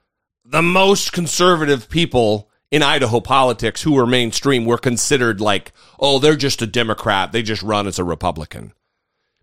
[0.44, 6.36] the most conservative people in Idaho politics who were mainstream were considered like, oh, they're
[6.36, 7.32] just a Democrat.
[7.32, 8.74] They just run as a Republican.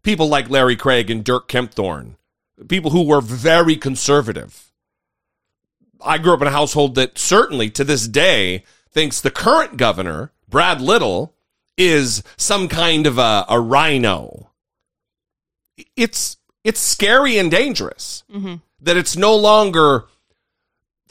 [0.03, 2.17] People like Larry Craig and Dirk Kempthorne,
[2.69, 4.73] people who were very conservative.
[6.01, 10.33] I grew up in a household that certainly to this day thinks the current governor,
[10.49, 11.35] Brad Little,
[11.77, 14.51] is some kind of a, a rhino.
[15.97, 18.55] It's it's scary and dangerous Mm-hmm.
[18.81, 20.05] that it's no longer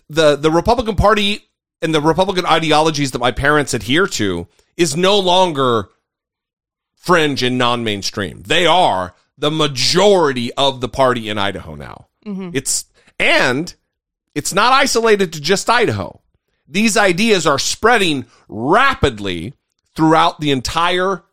[0.09, 1.47] the the Republican Party
[1.81, 5.89] and the Republican ideologies that my parents adhere to is no longer
[6.95, 8.41] fringe and non-mainstream.
[8.43, 12.07] They are the majority of the party in Idaho now.
[12.25, 12.51] Mhm.
[12.55, 12.85] It's
[13.19, 13.73] and
[14.33, 16.21] it's not isolated to just Idaho.
[16.67, 19.53] These ideas are spreading rapidly
[19.95, 21.23] throughout the entire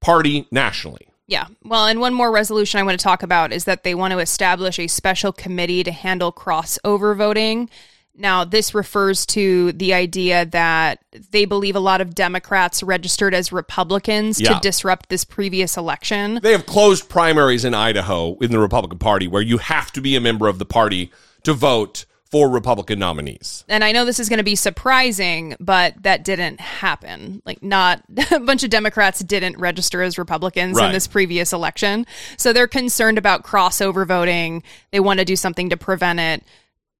[0.00, 1.08] party nationally.
[1.26, 1.46] Yeah.
[1.64, 4.18] Well, and one more resolution I want to talk about is that they want to
[4.18, 7.70] establish a special committee to handle crossover voting.
[8.16, 10.98] Now, this refers to the idea that
[11.30, 14.54] they believe a lot of Democrats registered as Republicans Yeah.
[14.54, 16.40] to disrupt this previous election.
[16.42, 20.16] They have closed primaries in Idaho in the Republican Party where you have to be
[20.16, 21.12] a member of the party
[21.44, 23.64] to vote for Republican nominees.
[23.68, 27.42] And I know this is going to be surprising, but that didn't happen.
[27.44, 30.86] Like, not a bunch of Democrats didn't register as Republicans Right.
[30.86, 32.06] in this previous election.
[32.36, 34.62] So they're concerned about crossover voting.
[34.92, 36.44] They want to do something to prevent it.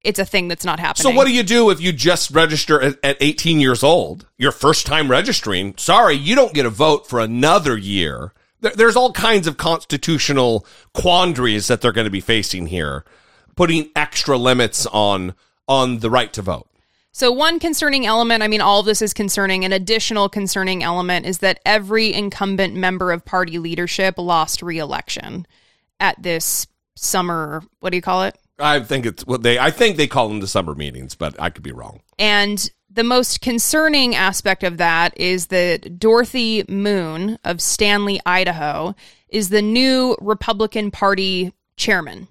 [0.03, 1.03] It's a thing that's not happening.
[1.03, 4.27] So what do you do if you just register at, at 18 years old?
[4.39, 5.75] Your first time registering.
[5.77, 8.33] Sorry, you don't get a vote for another year.
[8.63, 13.05] There, there's all kinds of constitutional quandaries that they're going to be facing here,
[13.61, 15.35] putting extra limits on
[15.69, 16.67] on the right to vote.
[17.13, 19.67] So, one concerning element, I mean, all of this is concerning.
[19.67, 25.47] An additional concerning element is that every incumbent member of party leadership lost re election
[25.99, 28.39] at this summer, what do you call it?
[28.59, 29.59] I think it's what they.
[29.59, 32.01] I think they call them the summer meetings, but I could be wrong.
[32.19, 38.95] And the most concerning aspect of that is that Dorothy Moon of Stanley, Idaho,
[39.29, 42.27] is the new Republican Party chairman.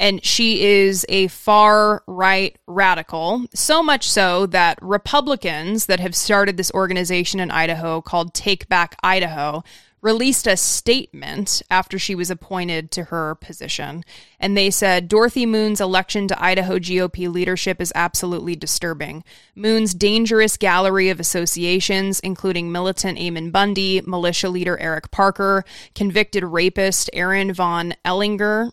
[0.00, 6.56] And she is a far right radical, so much so that Republicans that have started
[6.56, 9.62] this organization in Idaho called Take Back Idaho
[10.02, 14.02] released a statement after she was appointed to her position.
[14.38, 19.22] And they said Dorothy Moon's election to Idaho GOP leadership is absolutely disturbing.
[19.54, 27.10] Moon's dangerous gallery of associations, including militant Ammon Bundy, militia leader Eric Parker, convicted rapist
[27.12, 28.72] Aaron Von Ehlinger,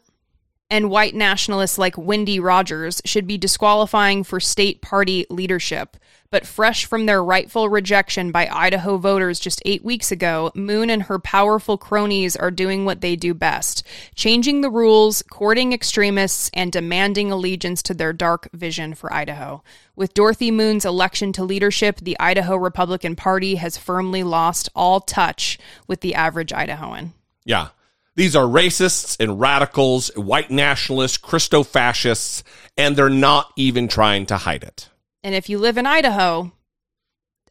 [0.70, 5.98] and white nationalists like Wendy Rogers should be disqualifying for state party leadership.
[6.30, 11.04] But fresh from their rightful rejection by Idaho voters just eight weeks ago, Moon and
[11.04, 16.72] her powerful cronies are doing what they do best changing the rules, courting extremists, and
[16.72, 19.64] demanding allegiance to their dark vision for Idaho.
[19.96, 25.58] With Dorothy Moon's election to leadership, the Idaho Republican Party has firmly lost all touch
[25.88, 27.12] with the average Idahoan.
[27.46, 27.70] Yeah.
[28.18, 32.44] These are racists and radicals, white nationalists, Christo fascists,
[32.76, 34.90] and they're not even trying to hide it.
[35.24, 36.52] And if you live in Idaho,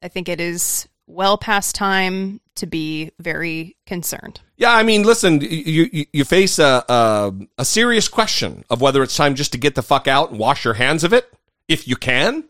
[0.03, 4.41] I think it is well past time to be very concerned.
[4.57, 9.05] Yeah, I mean, listen, you you, you face a, a a serious question of whether
[9.05, 11.33] it's time just to get the fuck out and wash your hands of it,
[11.69, 12.43] if you can,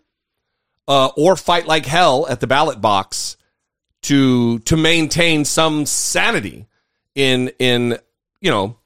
[0.89, 3.37] uh, or fight like hell at the ballot box
[4.03, 6.67] to to maintain some sanity
[7.15, 7.99] in in
[8.41, 8.79] you know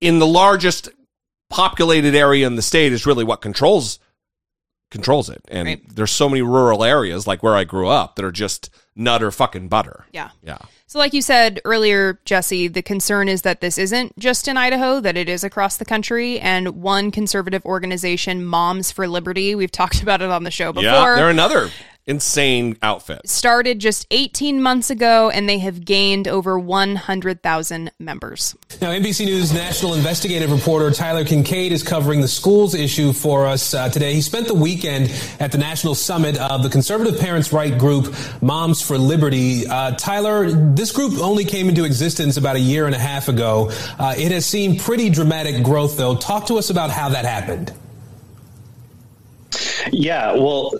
[0.00, 0.88] in the largest
[1.50, 3.98] populated area in the state is really what controls
[4.90, 5.42] controls it.
[5.48, 9.30] And there's so many rural areas like where I grew up that are just nutter
[9.32, 10.06] fucking butter.
[10.12, 10.30] Yeah.
[10.42, 10.58] Yeah.
[10.86, 15.00] So, like you said earlier, Jesse, the concern is that this isn't just in Idaho,
[15.00, 16.38] that it is across the country.
[16.38, 20.90] And one conservative organization, Moms for Liberty, we've talked about it on the show before.
[20.90, 21.70] Yeah, they're another
[22.06, 23.28] insane outfit.
[23.28, 28.54] started just 18 months ago and they have gained over 100,000 members.
[28.80, 33.72] Now, NBC News national investigative reporter Tyler Kingkade is covering the schools issue for us
[33.74, 34.14] uh, today.
[34.14, 38.82] He spent the weekend at the national summit of the conservative parents' right group, Moms
[38.82, 39.66] for Liberty.
[39.66, 43.70] Uh, Tyler, this group only came into existence about a year and a half ago.
[43.98, 46.16] Uh, it has seen pretty dramatic growth, though.
[46.16, 47.72] Talk to us about how that happened.
[49.92, 50.72] Yeah, well,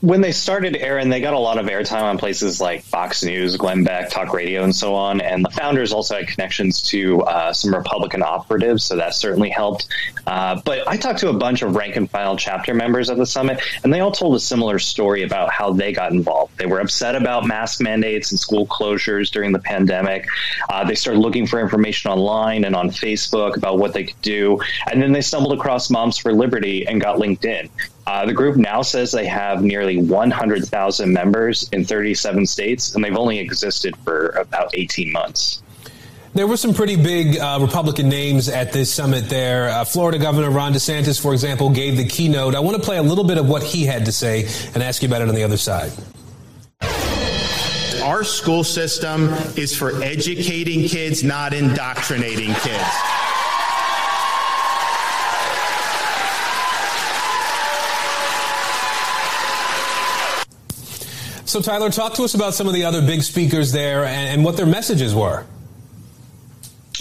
[0.00, 3.56] when they started Aaron, they got a lot of airtime on places like Fox News,
[3.56, 5.20] Glenn Beck, Talk Radio, and so on.
[5.20, 9.86] And the founders also had connections to uh, some Republican operatives, so that certainly helped.
[10.24, 13.26] Uh, but I talked to a bunch of rank and file chapter members at the
[13.26, 16.56] summit, and they all told a similar story about how they got involved.
[16.58, 20.26] They were upset about mask mandates and school closures during the pandemic.
[20.70, 24.60] Uh, they started looking for information online and on Facebook about what they could do,
[24.88, 27.68] and then they stumbled across Moms for Liberty and got linked in.
[28.08, 33.14] Uh, the group now says they have nearly 100,000 members in 37 states, and they've
[33.14, 35.62] only existed for about 18 months.
[36.32, 39.68] There were some pretty big uh, Republican names at this summit there.
[39.68, 42.54] Uh, Florida Governor Ron DeSantis, for example, gave the keynote.
[42.54, 45.02] I want to play a little bit of what he had to say and ask
[45.02, 45.92] you about it on the other side.
[48.02, 53.17] Our school system is for educating kids, not indoctrinating kids.
[61.48, 64.44] So, Tyler, talk to us about some of the other big speakers there and, and
[64.44, 65.46] what their messages were.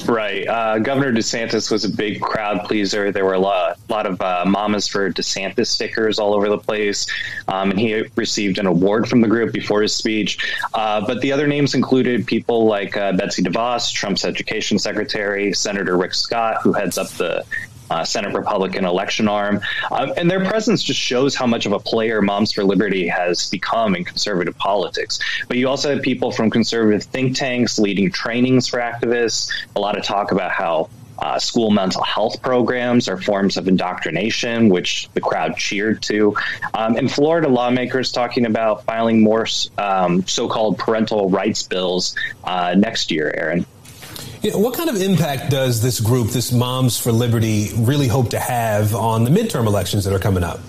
[0.06, 0.48] Right.
[0.48, 3.12] Uh, Governor DeSantis was a big crowd pleaser.
[3.12, 7.08] There were a lot, lot of uh, Mamas for DeSantis stickers all over the place.
[7.50, 10.38] Um, and he received an award from the group before his speech.
[10.74, 15.98] Uh, but the other names included people like uh, Betsy DeVos, Trump's education secretary, Senator
[15.98, 17.44] Rick Scott, who heads up the
[17.90, 19.62] uh, Senate Republican election arm.
[19.92, 23.50] Um, and their presence just shows how much of a player Moms for Liberty has
[23.50, 25.20] become in conservative politics.
[25.48, 29.98] But you also have people from conservative think tanks leading trainings for activists, a lot
[29.98, 35.22] of talk about how uh, school mental health programs are forms of indoctrination, which the
[35.22, 36.36] crowd cheered to.
[36.74, 42.76] Um, and Florida lawmakers talking about filing more um, so called parental rights bills uh,
[42.78, 43.66] next year, Aaron.
[44.48, 48.30] You know, what kind of impact does this group, this Moms for Liberty, really hope
[48.30, 50.62] to have on the midterm elections that are coming up?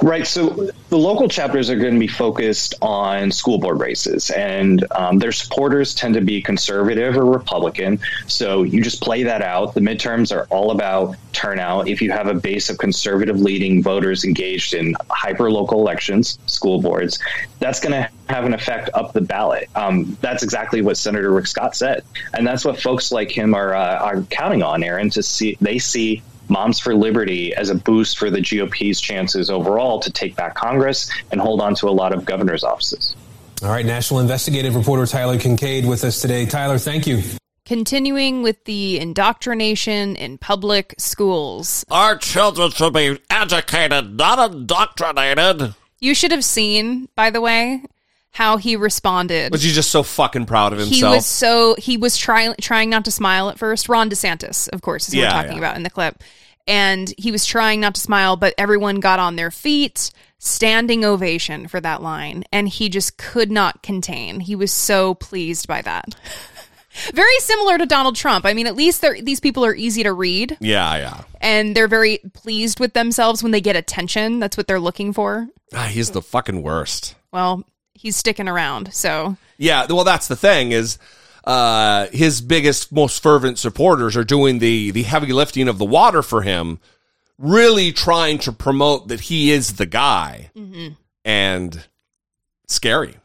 [0.00, 0.24] Right.
[0.24, 5.18] So the local chapters are going to be focused on school board races, and um,
[5.18, 7.98] their supporters tend to be conservative or Republican.
[8.28, 9.74] So you just play that out.
[9.74, 11.88] The midterms are all about turnout.
[11.88, 16.80] If you have a base of conservative leading voters engaged in hyper local elections, school
[16.80, 17.18] boards,
[17.58, 19.68] that's going to have an effect up the ballot.
[19.74, 22.02] Um, that's exactly what Senator Rick Scott said,
[22.34, 25.10] and that's what folks like him are uh, are counting on, Aaron.
[25.10, 30.00] To see they see Moms for Liberty as a boost for the GOP's chances overall
[30.00, 33.16] to take back Congress and hold on to a lot of governor's offices.
[33.62, 36.46] All right, national investigative reporter Tyler Kingkade with us today.
[36.46, 37.22] Tyler, thank you.
[37.64, 41.84] Continuing with the indoctrination in public schools.
[41.90, 45.74] Our children should be educated, not indoctrinated.
[46.00, 47.84] You should have seen, by the way,
[48.32, 49.52] how he responded.
[49.52, 50.96] Was he just so fucking proud of himself?
[50.96, 53.88] He was so he was trying trying not to smile at first.
[53.88, 55.58] Ron DeSantis, of course, is Yeah, we're talking yeah.
[55.58, 56.22] about in the clip.
[56.66, 61.66] And he was trying not to smile, but everyone got on their feet, standing ovation
[61.66, 64.38] for that line, and he just could not contain.
[64.40, 66.14] He was so pleased by that.
[67.14, 68.44] Very similar to Donald Trump.
[68.46, 71.20] I mean, at least these people are easy to read, Yeah, yeah.
[71.40, 74.40] and they're very pleased with themselves when they get attention.
[74.40, 75.48] That's what they're looking for.
[75.74, 77.14] Ah, he's the fucking worst.
[77.32, 77.64] Well,
[77.94, 80.98] he's sticking around, so Yeah, well, that's the thing is,
[81.44, 86.22] uh, his biggest, most fervent supporters are doing the the heavy lifting of the water
[86.22, 86.78] for him,
[87.38, 90.96] really trying to promote that he is the guy, Mhm.
[91.24, 91.84] and
[92.68, 93.16] scary.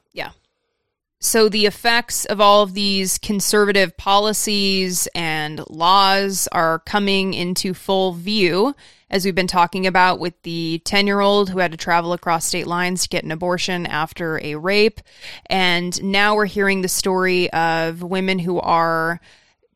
[1.19, 8.13] So the effects of all of these conservative policies and laws are coming into full
[8.13, 8.75] view,
[9.09, 12.45] as we've been talking about with the 10 year old who had to travel across
[12.45, 15.01] state lines to get an abortion after a rape.
[15.47, 19.19] And now we're hearing the story of women who are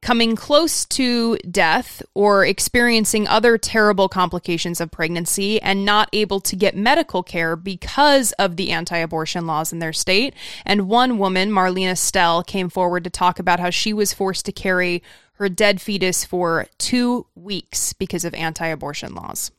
[0.02, 6.56] coming close to death or experiencing other terrible complications of pregnancy and not able to
[6.56, 10.34] get medical care because of the anti abortion laws in their state.
[10.66, 14.52] And one woman, Marlena Stell, came forward to talk about how she was forced to
[14.52, 19.52] carry her dead fetus for two weeks because of anti abortion laws.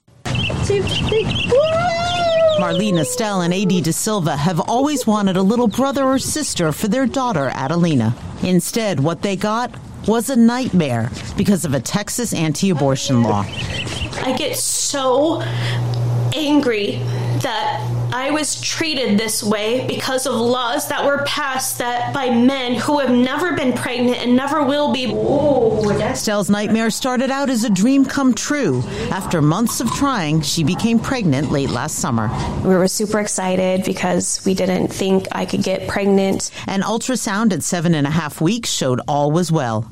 [2.60, 6.88] Marlena Stell and AD De Silva have always wanted a little brother or sister for
[6.88, 8.14] their daughter, Adelina.
[8.42, 9.74] Instead, what they got
[10.06, 13.44] was a nightmare because of a Texas anti abortion law.
[14.24, 15.42] I get so
[16.34, 17.00] angry
[17.42, 17.80] that
[18.12, 22.98] I was treated this way because of laws that were passed that by men who
[22.98, 25.06] have never been pregnant and never will be.
[26.14, 28.82] Stell's nightmare started out as a dream come true.
[29.10, 32.28] After months of trying, she became pregnant late last summer.
[32.62, 36.50] We were super excited because we didn't think I could get pregnant.
[36.66, 39.90] An ultrasound at seven and a half weeks showed all was well.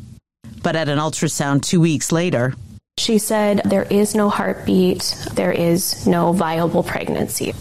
[0.63, 2.55] But at an ultrasound two weeks later,
[3.01, 7.55] She said, There is no heartbeat, there is no viable pregnancy.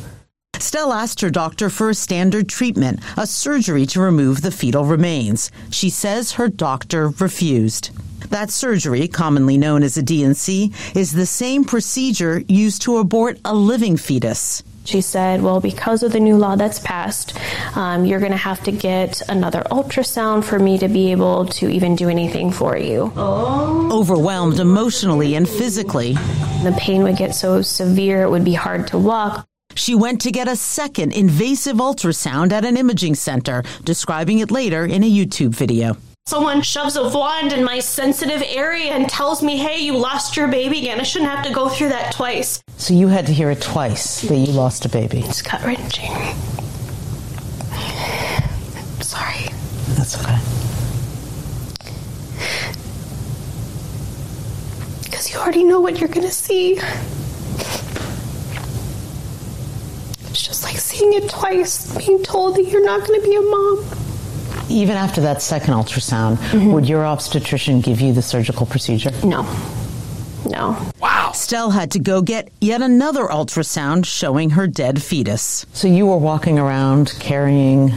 [0.59, 5.49] Stell asked her doctor for a standard treatment, a surgery to remove the fetal remains.
[5.69, 7.91] She says her doctor refused.
[8.29, 13.55] That surgery, commonly known as a D&C, is the same procedure used to abort a
[13.55, 14.61] living fetus.
[14.89, 17.37] She said, Well, because of the new law that's passed,
[17.75, 21.69] um, you're going to have to get another ultrasound for me to be able to
[21.69, 23.13] even do anything for you.
[23.15, 26.13] Overwhelmed emotionally and physically,
[26.63, 29.45] The pain would get so severe it would be hard to walk.
[29.75, 34.85] she went to get a second invasive ultrasound at an imaging center, describing it later
[34.85, 35.95] in a YouTube video.
[36.29, 40.47] Someone shoves a wand in my sensitive area and tells me, Hey, you lost your
[40.47, 40.99] baby again.
[40.99, 42.61] I shouldn't have to go through that twice.
[42.77, 45.21] So you had to hear it twice that you lost a baby.
[45.21, 46.11] It's gut wrenching.
[49.01, 49.47] Sorry.
[49.97, 50.37] That's okay.
[55.05, 56.73] Because you already know what you're going to see.
[60.29, 63.41] It's just like seeing it twice, being told that you're not going to be a
[63.41, 63.98] mom.
[64.69, 66.71] Even after that second ultrasound, mm-hmm.
[66.71, 69.11] would your obstetrician give you the surgical procedure?
[69.23, 69.43] No.
[70.45, 70.77] No.
[71.01, 71.31] Wow.
[71.33, 75.65] Stell had to go get yet another ultrasound showing her dead fetus.
[75.73, 77.91] So you were walking around carrying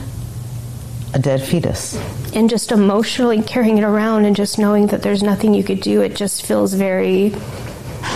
[1.15, 2.01] a dead fetus.
[2.35, 6.01] And just emotionally carrying it around and just knowing that there's nothing you could do,
[6.01, 7.35] it just feels very.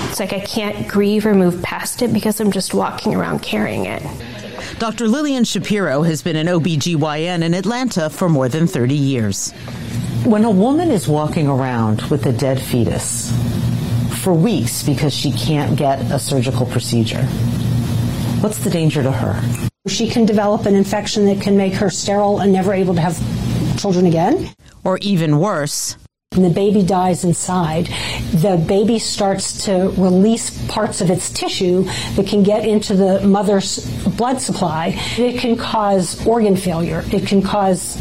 [0.09, 3.87] It's like I can't grieve or move past it because I'm just walking around carrying
[3.87, 4.03] it.
[4.79, 5.09] Dr.
[5.09, 9.53] Lillian Schapiro has been an OBGYN in Atlanta for more than 30 years.
[10.25, 13.33] When a woman is walking around with a dead fetus
[14.23, 17.23] for weeks because she can't get a surgical procedure,
[18.43, 19.41] what's the danger to her?
[19.89, 23.17] She can develop an infection that can make her sterile and never able to have
[23.79, 24.51] children again.
[24.85, 25.97] Or even worse,
[26.37, 27.89] and the baby dies inside,
[28.33, 31.85] the baby starts to release parts of its tissue
[32.15, 34.99] that can get into the mother's blood supply.
[35.17, 37.05] It can cause organ failure.
[37.13, 37.97] It can cause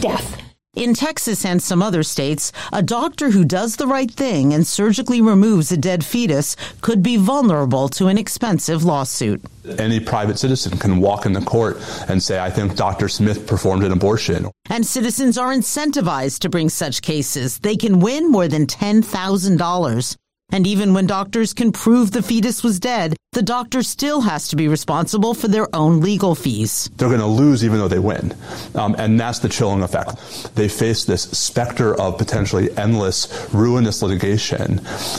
[0.00, 0.39] death.
[0.76, 5.20] In Texas and some other states, a doctor who does the right thing and surgically
[5.20, 9.42] removes a dead fetus could be vulnerable to an expensive lawsuit.
[9.78, 13.08] Any private citizen can walk in the court and say, I think Dr.
[13.08, 14.48] Smith performed an abortion.
[14.68, 17.58] And citizens are incentivized to bring such cases.
[17.58, 20.16] They can win more than $10,000.
[20.52, 24.56] And even when doctors can prove the fetus was dead, the doctor still has to
[24.56, 26.90] be responsible for their own legal fees.
[26.96, 28.34] They're going to lose even though they win.
[28.74, 30.54] Um, and that's the chilling effect.
[30.56, 34.76] They face this specter of potentially endless, ruinous litigation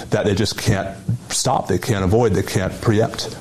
[0.10, 0.98] that they just can't
[1.30, 3.38] stop, they can't avoid, they can't preempt.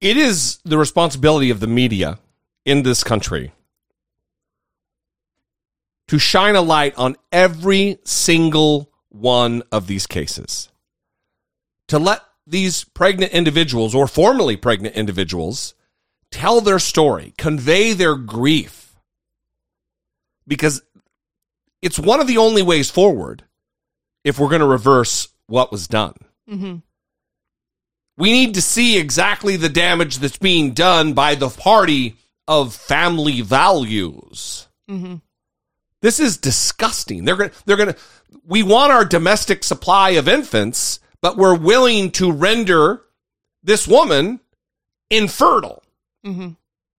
[0.00, 2.18] It is the responsibility of the media
[2.64, 3.52] in this country
[6.08, 10.68] to shine a light on every single one of these cases.
[11.88, 15.74] To let these pregnant individuals or formerly pregnant individuals
[16.30, 18.96] tell their story, convey their grief.
[20.46, 20.82] Because
[21.82, 23.44] it's one of the only ways forward
[24.24, 26.14] if we're going to reverse what was done.
[26.50, 26.76] Mm-hmm.
[28.16, 33.40] We need to see exactly the damage that's being done by the party of family
[33.40, 34.68] values.
[34.90, 35.16] Mm-hmm.
[36.02, 37.24] This is disgusting.
[37.24, 37.98] They're to, they're going to,
[38.44, 43.02] we want our domestic supply of infants, but we're willing to render
[43.62, 44.40] this woman
[45.10, 45.82] infertile
[46.24, 46.50] Mm-hmm.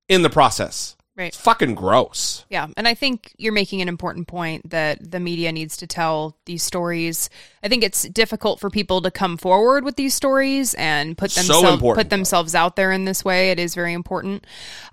[0.10, 0.98] in the process.
[1.16, 1.28] Right.
[1.28, 2.44] It's fucking gross.
[2.50, 6.36] Yeah, and I think you're making an important point that the media needs to tell
[6.46, 7.30] these stories.
[7.64, 11.70] I think it's difficult for people to come forward with these stories and put themselves
[11.70, 12.04] important.
[12.06, 13.52] put themselves out there in this way.
[13.52, 14.46] It is very important.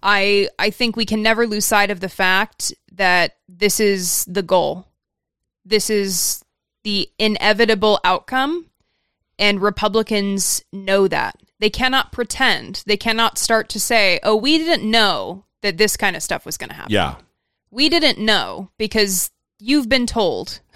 [0.02, 4.42] I I think we can never lose sight of the fact that this is the
[4.42, 4.86] goal.
[5.64, 6.44] This is
[6.84, 8.66] the inevitable outcome
[9.38, 11.36] and Republicans know that.
[11.58, 12.84] They cannot pretend.
[12.86, 16.56] They cannot start to say, "Oh, we didn't know that this kind of stuff was
[16.56, 17.16] going to happen." Yeah.
[17.70, 20.60] We didn't know because you've been told.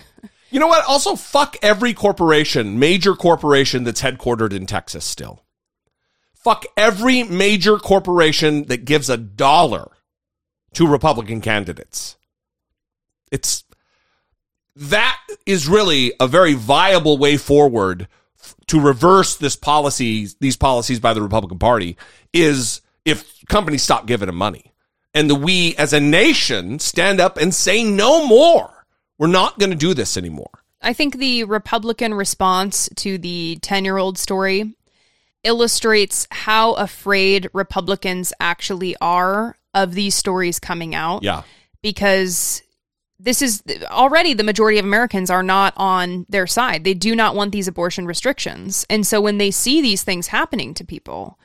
[0.50, 0.84] You know what?
[0.84, 5.42] Also, fuck every corporation, major corporation that's headquartered in Texas still.
[6.32, 9.90] Fuck every major corporation that gives a dollar
[10.74, 12.16] to Republican candidates.
[13.32, 13.64] It's
[14.76, 18.08] that is really a very viable way forward
[18.66, 21.96] to reverse this policy, these policies by the Republican Party
[22.32, 24.72] is if companies stop giving them money
[25.14, 28.70] and the we as a nation stand up and say no more.
[29.16, 30.50] We're not going to do this anymore.
[30.82, 34.74] I think the Republican response to the 10 year old story
[35.44, 41.22] illustrates how afraid Republicans actually are of these stories coming out.
[41.22, 41.42] Yeah.
[41.82, 42.62] Because
[43.24, 46.84] this is already the majority of Americans are not on their side.
[46.84, 48.84] They do not want these abortion restrictions.
[48.90, 51.38] And so when they see these things happening to people,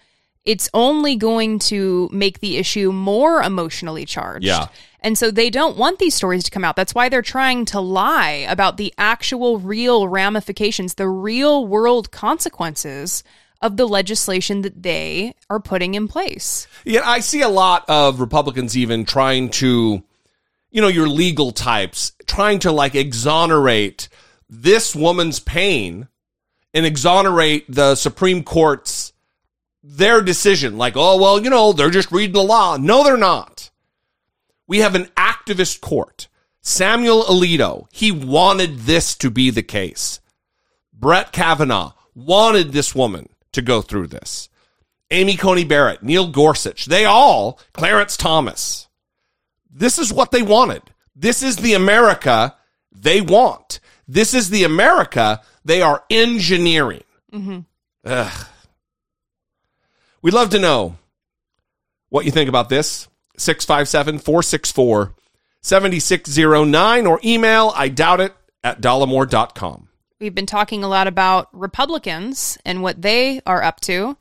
[0.44, 4.46] it's only going to make the issue more emotionally charged.
[4.46, 4.68] Yeah.
[5.00, 6.76] And so they don't want these stories to come out.
[6.76, 13.24] That's why they're trying to lie about the actual real ramifications, the real world consequences
[13.62, 16.68] of the legislation that they are putting in place.
[16.84, 20.04] Yeah, I see a lot of Republicans even trying to,
[20.72, 24.10] you know, your legal types trying to like exonerate
[24.50, 26.08] this woman's pain
[26.74, 29.14] and exonerate the Supreme Court's
[29.82, 30.78] their decision.
[30.78, 32.78] Like, oh, well, you know, they're just reading the law.
[32.78, 33.72] No, they're not.
[34.68, 36.28] We have an activist court.
[36.62, 40.20] Samuel Alito, he wanted this to be the case.
[40.94, 44.50] Brett Kavanaugh wanted this woman to go through this.
[45.10, 48.89] Amy Coney Barrett, Neil Gorsuch, they all, Clarence Thomas.
[49.80, 50.82] This is what they wanted.
[51.16, 52.56] This is the America
[52.92, 53.80] they want.
[54.10, 57.04] This is the America they are engineering.
[57.32, 57.60] Mm-hmm.
[58.04, 58.48] Ugh.
[60.22, 60.98] We'd love to know
[62.10, 63.08] what you think about this.
[63.38, 65.16] 657 464
[65.62, 68.34] 7609 or email I doubt it
[68.66, 69.88] at dollemore.com.
[70.20, 74.18] We've been talking a lot about Republicans and what they are up to.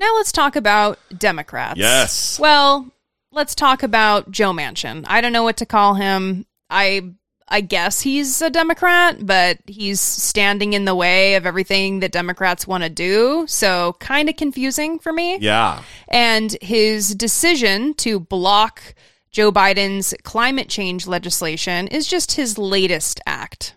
[0.00, 1.78] Now let's talk about Democrats.
[1.78, 2.40] Yes.
[2.40, 2.90] Well,
[3.36, 5.04] let's talk about Joe Manchin.
[5.06, 6.46] I don't know what to call him.
[6.70, 7.12] I
[7.48, 12.66] I guess he's a Democrat, but he's standing in the way of everything that Democrats
[12.66, 13.44] want to do.
[13.46, 15.38] So kind of confusing for me.
[15.38, 15.82] Yeah.
[16.08, 18.94] And his decision to block
[19.30, 23.76] Joe Biden's climate change legislation is just his latest act.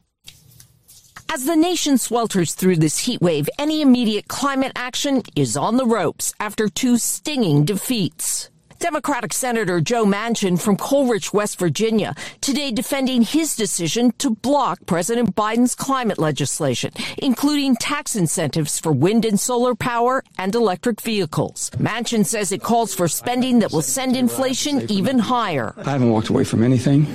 [1.32, 5.86] As the nation swelters through this heat wave, any immediate climate action is on the
[5.86, 8.50] ropes after two stinging defeats.
[8.80, 15.36] Democratic Senator Joe Manchin from coal-rich, West Virginia, today defending his decision to block President
[15.36, 21.70] Biden's climate legislation, including tax incentives for wind and solar power and electric vehicles.
[21.72, 25.74] Manchin says it calls for spending that will send inflation even higher.
[25.78, 27.06] I haven't walked away from anything.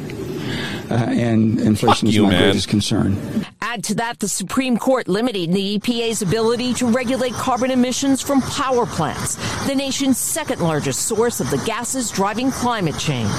[0.91, 2.43] Uh, and inflation is you, my man.
[2.43, 3.47] greatest concern.
[3.63, 8.43] Add to that the Supreme Court limiting the EPA's ability to regulate carbon emissions from
[8.43, 13.31] power plants, the nation's second largest source of the gases driving climate change.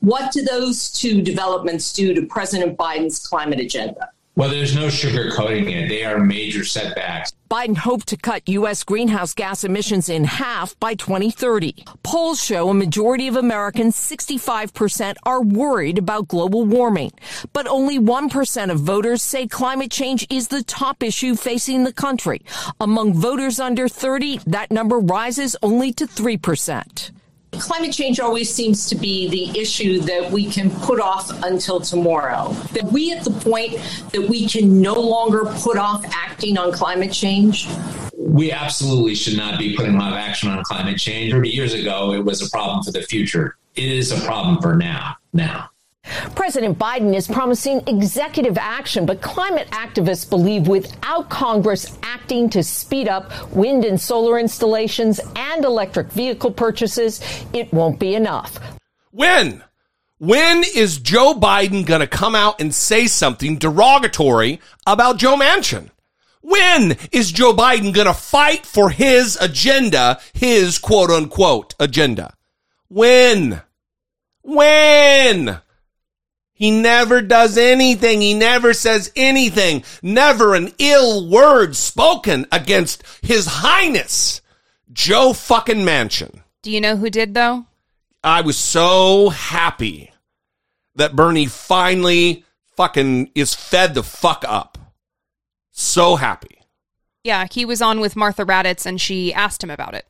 [0.00, 4.10] What do those two developments do to President Biden's climate agenda?
[4.34, 5.90] Well, there's no sugarcoating it.
[5.90, 7.34] They are major setbacks.
[7.50, 8.82] Biden hoped to cut U.S.
[8.82, 11.84] greenhouse gas emissions in half by 2030.
[12.02, 17.12] Polls show a majority of Americans, 65%, are worried about global warming.
[17.52, 22.40] But only 1% of voters say climate change is the top issue facing the country.
[22.80, 27.10] Among voters under 30, that number rises only to 3%.
[27.52, 32.52] Climate change always seems to be the issue that we can put off until tomorrow.
[32.72, 33.74] That we at the point
[34.12, 37.68] that we can no longer put off acting on climate change?
[38.16, 41.32] We absolutely should not be putting off action on climate change.
[41.32, 43.56] 30 years ago, it was a problem for the future.
[43.76, 45.16] It is a problem for now.
[45.32, 45.71] Now.
[46.34, 53.08] President Biden is promising executive action, but climate activists believe without Congress acting to speed
[53.08, 57.20] up wind and solar installations and electric vehicle purchases,
[57.52, 58.58] it won't be enough.
[59.12, 59.62] When?
[60.18, 65.90] When is Joe Biden going to come out and say something derogatory about Joe Manchin?
[66.40, 72.34] When is Joe Biden going to fight for his agenda, his quote unquote agenda?
[72.88, 73.62] When?
[74.42, 75.61] When?
[76.54, 78.20] He never does anything.
[78.20, 79.84] He never says anything.
[80.02, 84.40] Never an ill word spoken against His Highness,
[84.92, 86.42] Joe fucking Mansion.
[86.62, 87.66] Do you know who did though?
[88.22, 90.12] I was so happy
[90.94, 92.44] that Bernie finally
[92.76, 94.78] fucking is fed the fuck up.
[95.72, 96.58] So happy.
[97.24, 100.06] Yeah, he was on with Martha Raddatz and she asked him about it.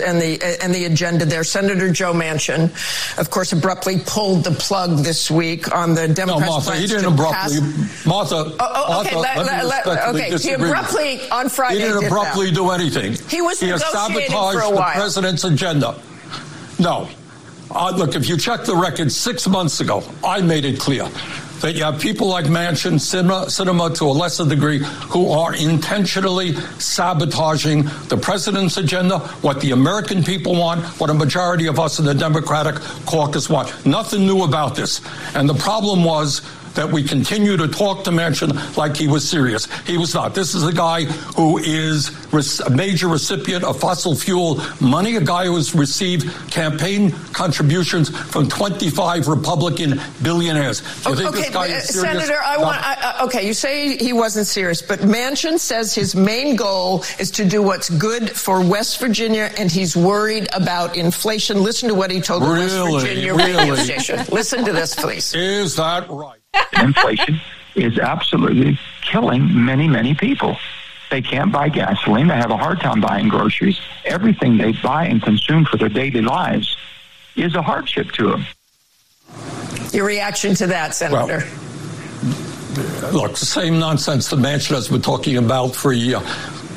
[0.00, 1.44] And the and the agenda there.
[1.44, 2.70] Senator Joe Manchin,
[3.18, 7.04] of course, abruptly pulled the plug this week on the No, Democrats' Martha, he didn't
[7.12, 7.60] abruptly.
[7.60, 10.24] pass- Martha, Oh, oh, okay, Martha, let- let me let- okay.
[10.24, 10.66] He disagree with you.
[10.66, 12.54] abruptly on Friday He didn't did abruptly that.
[12.54, 13.16] do anything.
[13.28, 15.94] He was he negotiating sabotaged for a the president's agenda.
[16.78, 17.08] No.
[17.70, 21.06] Uh, look, if you check the record six months ago, I made it clear
[21.60, 24.78] that you have people like Manchin, Sinema, Sinema to a lesser degree,
[25.08, 31.66] who are intentionally sabotaging the president's agenda, what the American people want, what a majority
[31.66, 33.86] of us in the Democratic caucus want.
[33.86, 35.00] Nothing new about this.
[35.34, 36.42] And the problem was
[36.74, 39.66] that we continue to talk to Manchin like he was serious.
[39.82, 40.34] He was not.
[40.34, 42.10] This is a guy who is
[42.60, 48.48] a major recipient of fossil fuel money, a guy who has received campaign contributions from
[48.48, 50.80] 25 Republican billionaires.
[51.04, 52.12] Do you think Okay, this guy uh, is serious?
[52.26, 52.78] Senator, I want.
[52.80, 57.44] I, okay, you say he wasn't serious, but Manchin says his main goal is to
[57.44, 61.62] do what's good for West Virginia, and he's worried about inflation.
[61.62, 63.00] Listen to what he told the West Really?
[63.00, 63.76] Virginia radio Really?
[63.84, 64.20] station.
[64.30, 65.34] Listen to this, please.
[65.34, 66.37] Is that right?
[66.82, 67.40] inflation
[67.74, 70.56] is absolutely killing many, many people.
[71.10, 72.28] They can't buy gasoline.
[72.28, 73.80] They have a hard time buying groceries.
[74.04, 76.76] Everything they buy and consume for their daily lives
[77.36, 78.46] is a hardship to them.
[79.92, 81.44] Your reaction to that, Senator?
[83.12, 86.20] Look, the same nonsense that Manchin has been talking about for a year.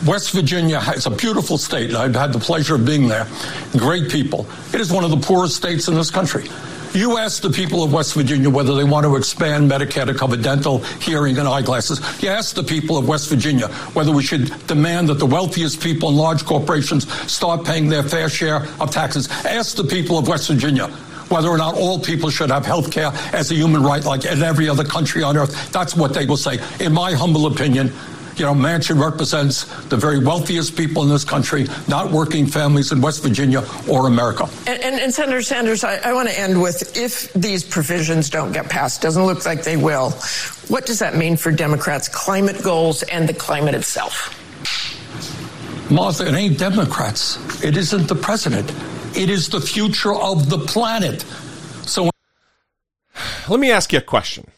[0.05, 1.93] West Virginia is a beautiful state.
[1.93, 3.27] I've had the pleasure of being there.
[3.73, 4.47] Great people.
[4.73, 6.45] It is one of the poorest states in this country.
[6.93, 10.35] You ask the people of West Virginia whether they want to expand Medicare to cover
[10.35, 12.01] dental, hearing, and eyeglasses.
[12.21, 16.09] You ask the people of West Virginia whether we should demand that the wealthiest people
[16.09, 19.29] and large corporations start paying their fair share of taxes.
[19.45, 20.87] Ask the people of West Virginia
[21.29, 24.43] whether or not all people should have health care as a human right like in
[24.43, 25.71] every other country on earth.
[25.71, 26.59] That's what they will say.
[26.81, 27.93] In my humble opinion,
[28.35, 33.01] you know, Manchin represents the very wealthiest people in this country, not working families in
[33.01, 34.47] West Virginia or America.
[34.67, 38.51] And, and, and Senator Sanders, I, I want to end with if these provisions don't
[38.51, 40.11] get passed, doesn't look like they will,
[40.67, 44.37] what does that mean for Democrats' climate goals and the climate itself?
[45.91, 47.37] Martha, it ain't Democrats.
[47.63, 48.71] It isn't the president.
[49.15, 51.25] It is the future of the planet.
[51.85, 52.09] So
[53.49, 54.49] let me ask you a question.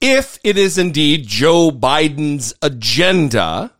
[0.00, 3.72] If it is indeed Joe Biden's agenda,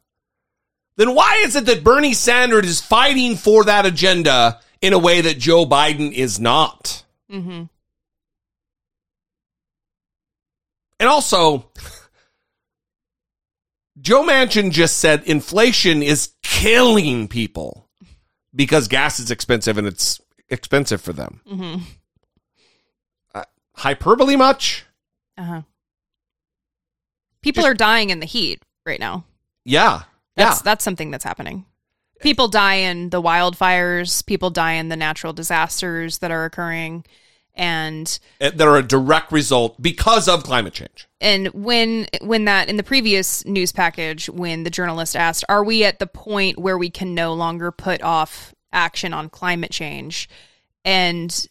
[0.96, 5.22] then why is it that Bernie Sanders is fighting for that agenda in a way
[5.22, 7.04] that Joe Biden is not?
[7.32, 7.64] Mm-hmm.
[10.98, 11.70] And also,
[13.98, 17.88] Joe Manchin just said inflation is killing people
[18.54, 21.40] because gas is expensive and it's expensive for them.
[21.50, 21.82] Mm-hmm.
[23.34, 23.44] Uh,
[23.76, 24.84] hyperbole much?
[25.38, 25.62] Uh
[27.42, 29.24] People are dying in the heat right now.
[29.64, 30.02] Yeah.
[30.36, 30.62] That's yeah.
[30.64, 31.66] that's something that's happening.
[32.20, 37.04] People die in the wildfires, people die in the natural disasters that are occurring
[37.54, 41.08] and Uh, that are a direct result because of climate change.
[41.20, 45.82] and when when that in the previous news package when the journalist asked are we
[45.84, 50.28] at the point where we can no longer put off action on climate change
[50.84, 51.48] and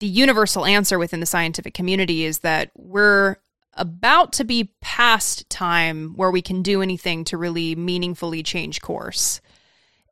[0.00, 3.36] the universal answer within the scientific community is that we're
[3.74, 9.40] about to be past time where we can do anything to really meaningfully change course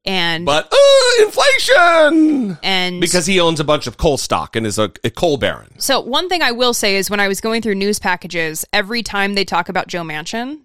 [0.04, 2.58] and But uh, inflation!
[2.62, 5.78] and Because he owns a bunch of coal stock and is a, a coal baron.
[5.78, 9.02] So one thing I will say is when I was going through news packages, every
[9.02, 10.60] time they talk about Joe Manchin,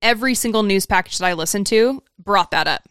[0.00, 2.82] every single news package that I listened to brought that up.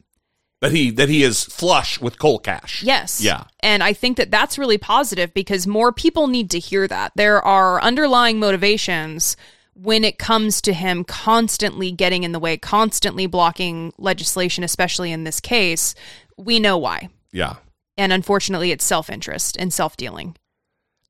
[0.61, 2.81] That he that he is flush with coal cash.
[2.81, 3.21] Yes.
[3.21, 3.43] Yeah.
[3.59, 7.11] And I think that that's really positive because more people need to hear that.
[7.15, 9.35] There are underlying motivations
[9.75, 15.25] when it comes to him constantly getting in the way, constantly blocking legislation, especially in
[15.25, 15.93] this case.
[16.37, 17.09] We know why.
[17.31, 17.57] Yeah.
[17.97, 20.35] And unfortunately, it's self interest and self dealing.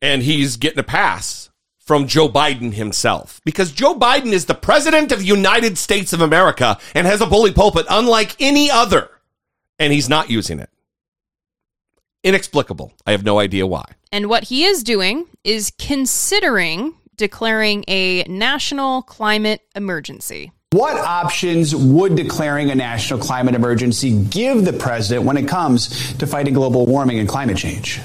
[0.01, 5.11] And he's getting a pass from Joe Biden himself because Joe Biden is the president
[5.11, 9.09] of the United States of America and has a bully pulpit unlike any other.
[9.79, 10.69] And he's not using it.
[12.23, 12.93] Inexplicable.
[13.05, 13.85] I have no idea why.
[14.11, 20.51] And what he is doing is considering declaring a national climate emergency.
[20.71, 26.27] What options would declaring a national climate emergency give the president when it comes to
[26.27, 28.01] fighting global warming and climate change?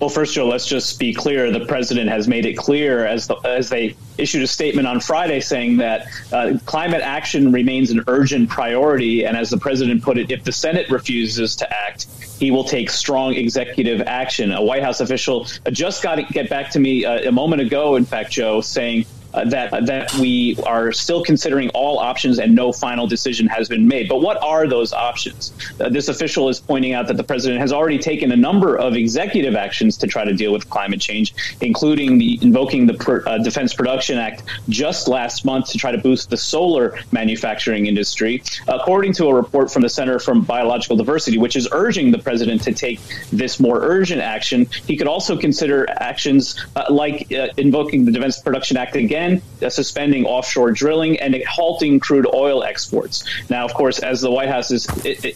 [0.00, 1.50] Well, first, Joe, let's just be clear.
[1.50, 5.40] The president has made it clear as the, as they issued a statement on Friday
[5.40, 9.24] saying that uh, climate action remains an urgent priority.
[9.24, 12.06] And as the president put it, if the Senate refuses to act,
[12.38, 14.52] he will take strong executive action.
[14.52, 17.96] A White House official just got to get back to me uh, a moment ago,
[17.96, 22.72] in fact, Joe, saying uh, that that we are still considering all options and no
[22.72, 24.08] final decision has been made.
[24.08, 25.52] But what are those options?
[25.80, 28.94] Uh, this official is pointing out that the president has already taken a number of
[28.94, 33.38] executive actions to try to deal with climate change, including the invoking the per, uh,
[33.38, 38.42] Defense Production Act just last month to try to boost the solar manufacturing industry.
[38.68, 42.62] According to a report from the Center for Biological Diversity, which is urging the president
[42.62, 43.00] to take
[43.32, 48.38] this more urgent action, he could also consider actions uh, like uh, invoking the Defense
[48.40, 53.24] Production Act again uh, suspending offshore drilling and halting crude oil exports.
[53.48, 54.86] Now, of course, as the White House is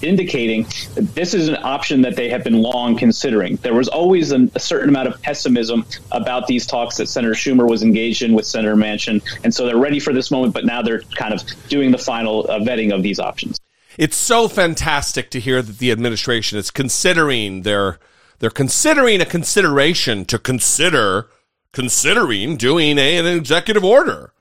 [0.02, 3.56] indicating, this is an option that they have been long considering.
[3.56, 7.68] There was always an, a certain amount of pessimism about these talks that Senator Schumer
[7.68, 10.54] was engaged in with Senator Manchin, and so they're ready for this moment.
[10.54, 13.60] But now they're kind of doing the final uh, vetting of these options.
[13.98, 17.98] It's so fantastic to hear that the administration is considering their
[18.38, 21.28] they're considering a consideration to consider
[21.76, 24.32] considering doing a, an executive order.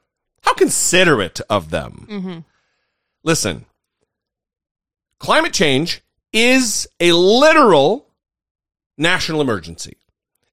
[0.43, 2.07] How considerate of them.
[2.09, 2.39] Mm-hmm.
[3.25, 3.65] Listen,
[5.19, 8.07] climate change is a literal
[8.97, 9.97] national emergency.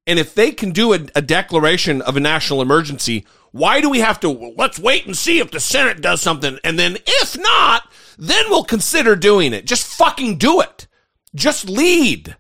[0.09, 4.01] And if they can do a, a declaration of a national emergency, why do we
[4.01, 7.93] have to let's wait and see if the Senate does something and then if not,
[8.19, 9.67] then we'll consider doing it.
[9.67, 10.89] Just fucking do it.
[11.33, 12.37] Just lead.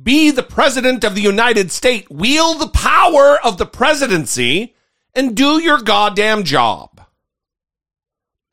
[0.00, 2.08] Be the president of the United States.
[2.08, 4.76] Wield the power of the presidency
[5.14, 7.02] and do your goddamn job.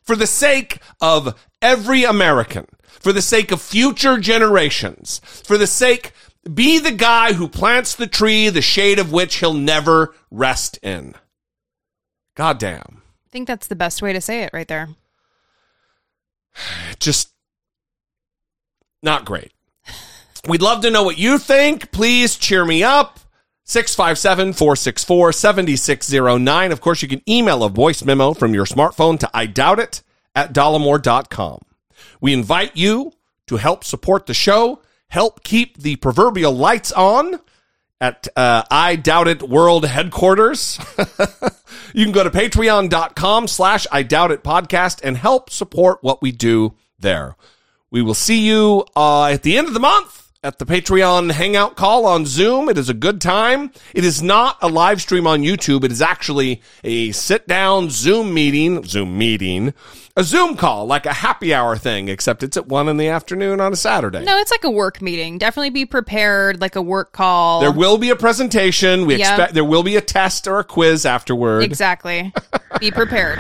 [0.02, 6.12] For the sake of every American, for the sake of future generations, for the sake,
[6.52, 11.16] be the guy who plants the tree, the shade of which he'll never rest in.
[12.36, 13.02] Goddamn.
[13.26, 14.90] I think that's the best way to say it right there.
[17.00, 17.32] Just
[19.02, 19.52] not great.
[20.48, 21.92] We'd love to know what you think.
[21.92, 23.20] Please cheer me up.
[23.64, 26.72] 657 464 7609.
[26.72, 30.04] Of course, you can email a voice memo from your smartphone to I doubt it
[30.36, 31.62] at dollemore.com.
[32.22, 33.14] We invite you
[33.48, 37.40] to help support the show, help keep the proverbial lights on
[38.00, 40.78] at uh, I Doubt It World headquarters.
[41.94, 46.32] you can go to patreon.com slash I Doubt It podcast and help support what we
[46.32, 47.36] do there.
[47.90, 51.76] We will see you uh, at the end of the month at the Patreon Hangout
[51.76, 52.70] call on Zoom.
[52.70, 53.72] It is a good time.
[53.96, 55.84] It is not a live stream on YouTube.
[55.84, 59.74] It is actually a sit down Zoom meeting, Zoom meeting,
[60.16, 63.60] a Zoom call, like a happy hour thing, except it's at one in the afternoon
[63.60, 64.24] on a Saturday.
[64.24, 65.40] No, it's like a work meeting.
[65.40, 67.62] Definitely be prepared, like a work call.
[67.62, 69.08] There will be a presentation.
[69.08, 69.28] We Yep.
[69.28, 71.64] expect there will be a test or a quiz afterward.
[71.64, 72.32] Exactly.
[72.80, 73.40] be prepared.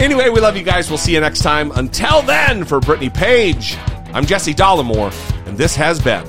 [0.00, 0.90] Anyway, we love you guys.
[0.90, 1.70] We'll see you next time.
[1.76, 3.76] Until then, for Brittany Page,
[4.12, 5.12] I'm Jesse Dollemore,
[5.46, 6.26] and this has been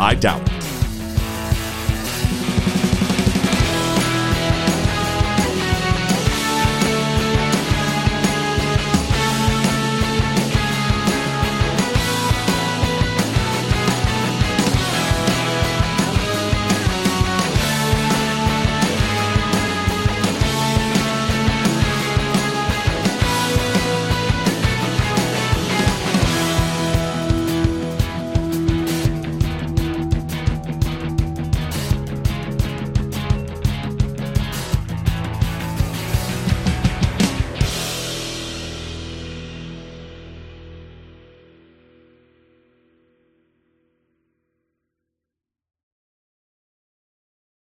[0.00, 0.59] I Doubt It.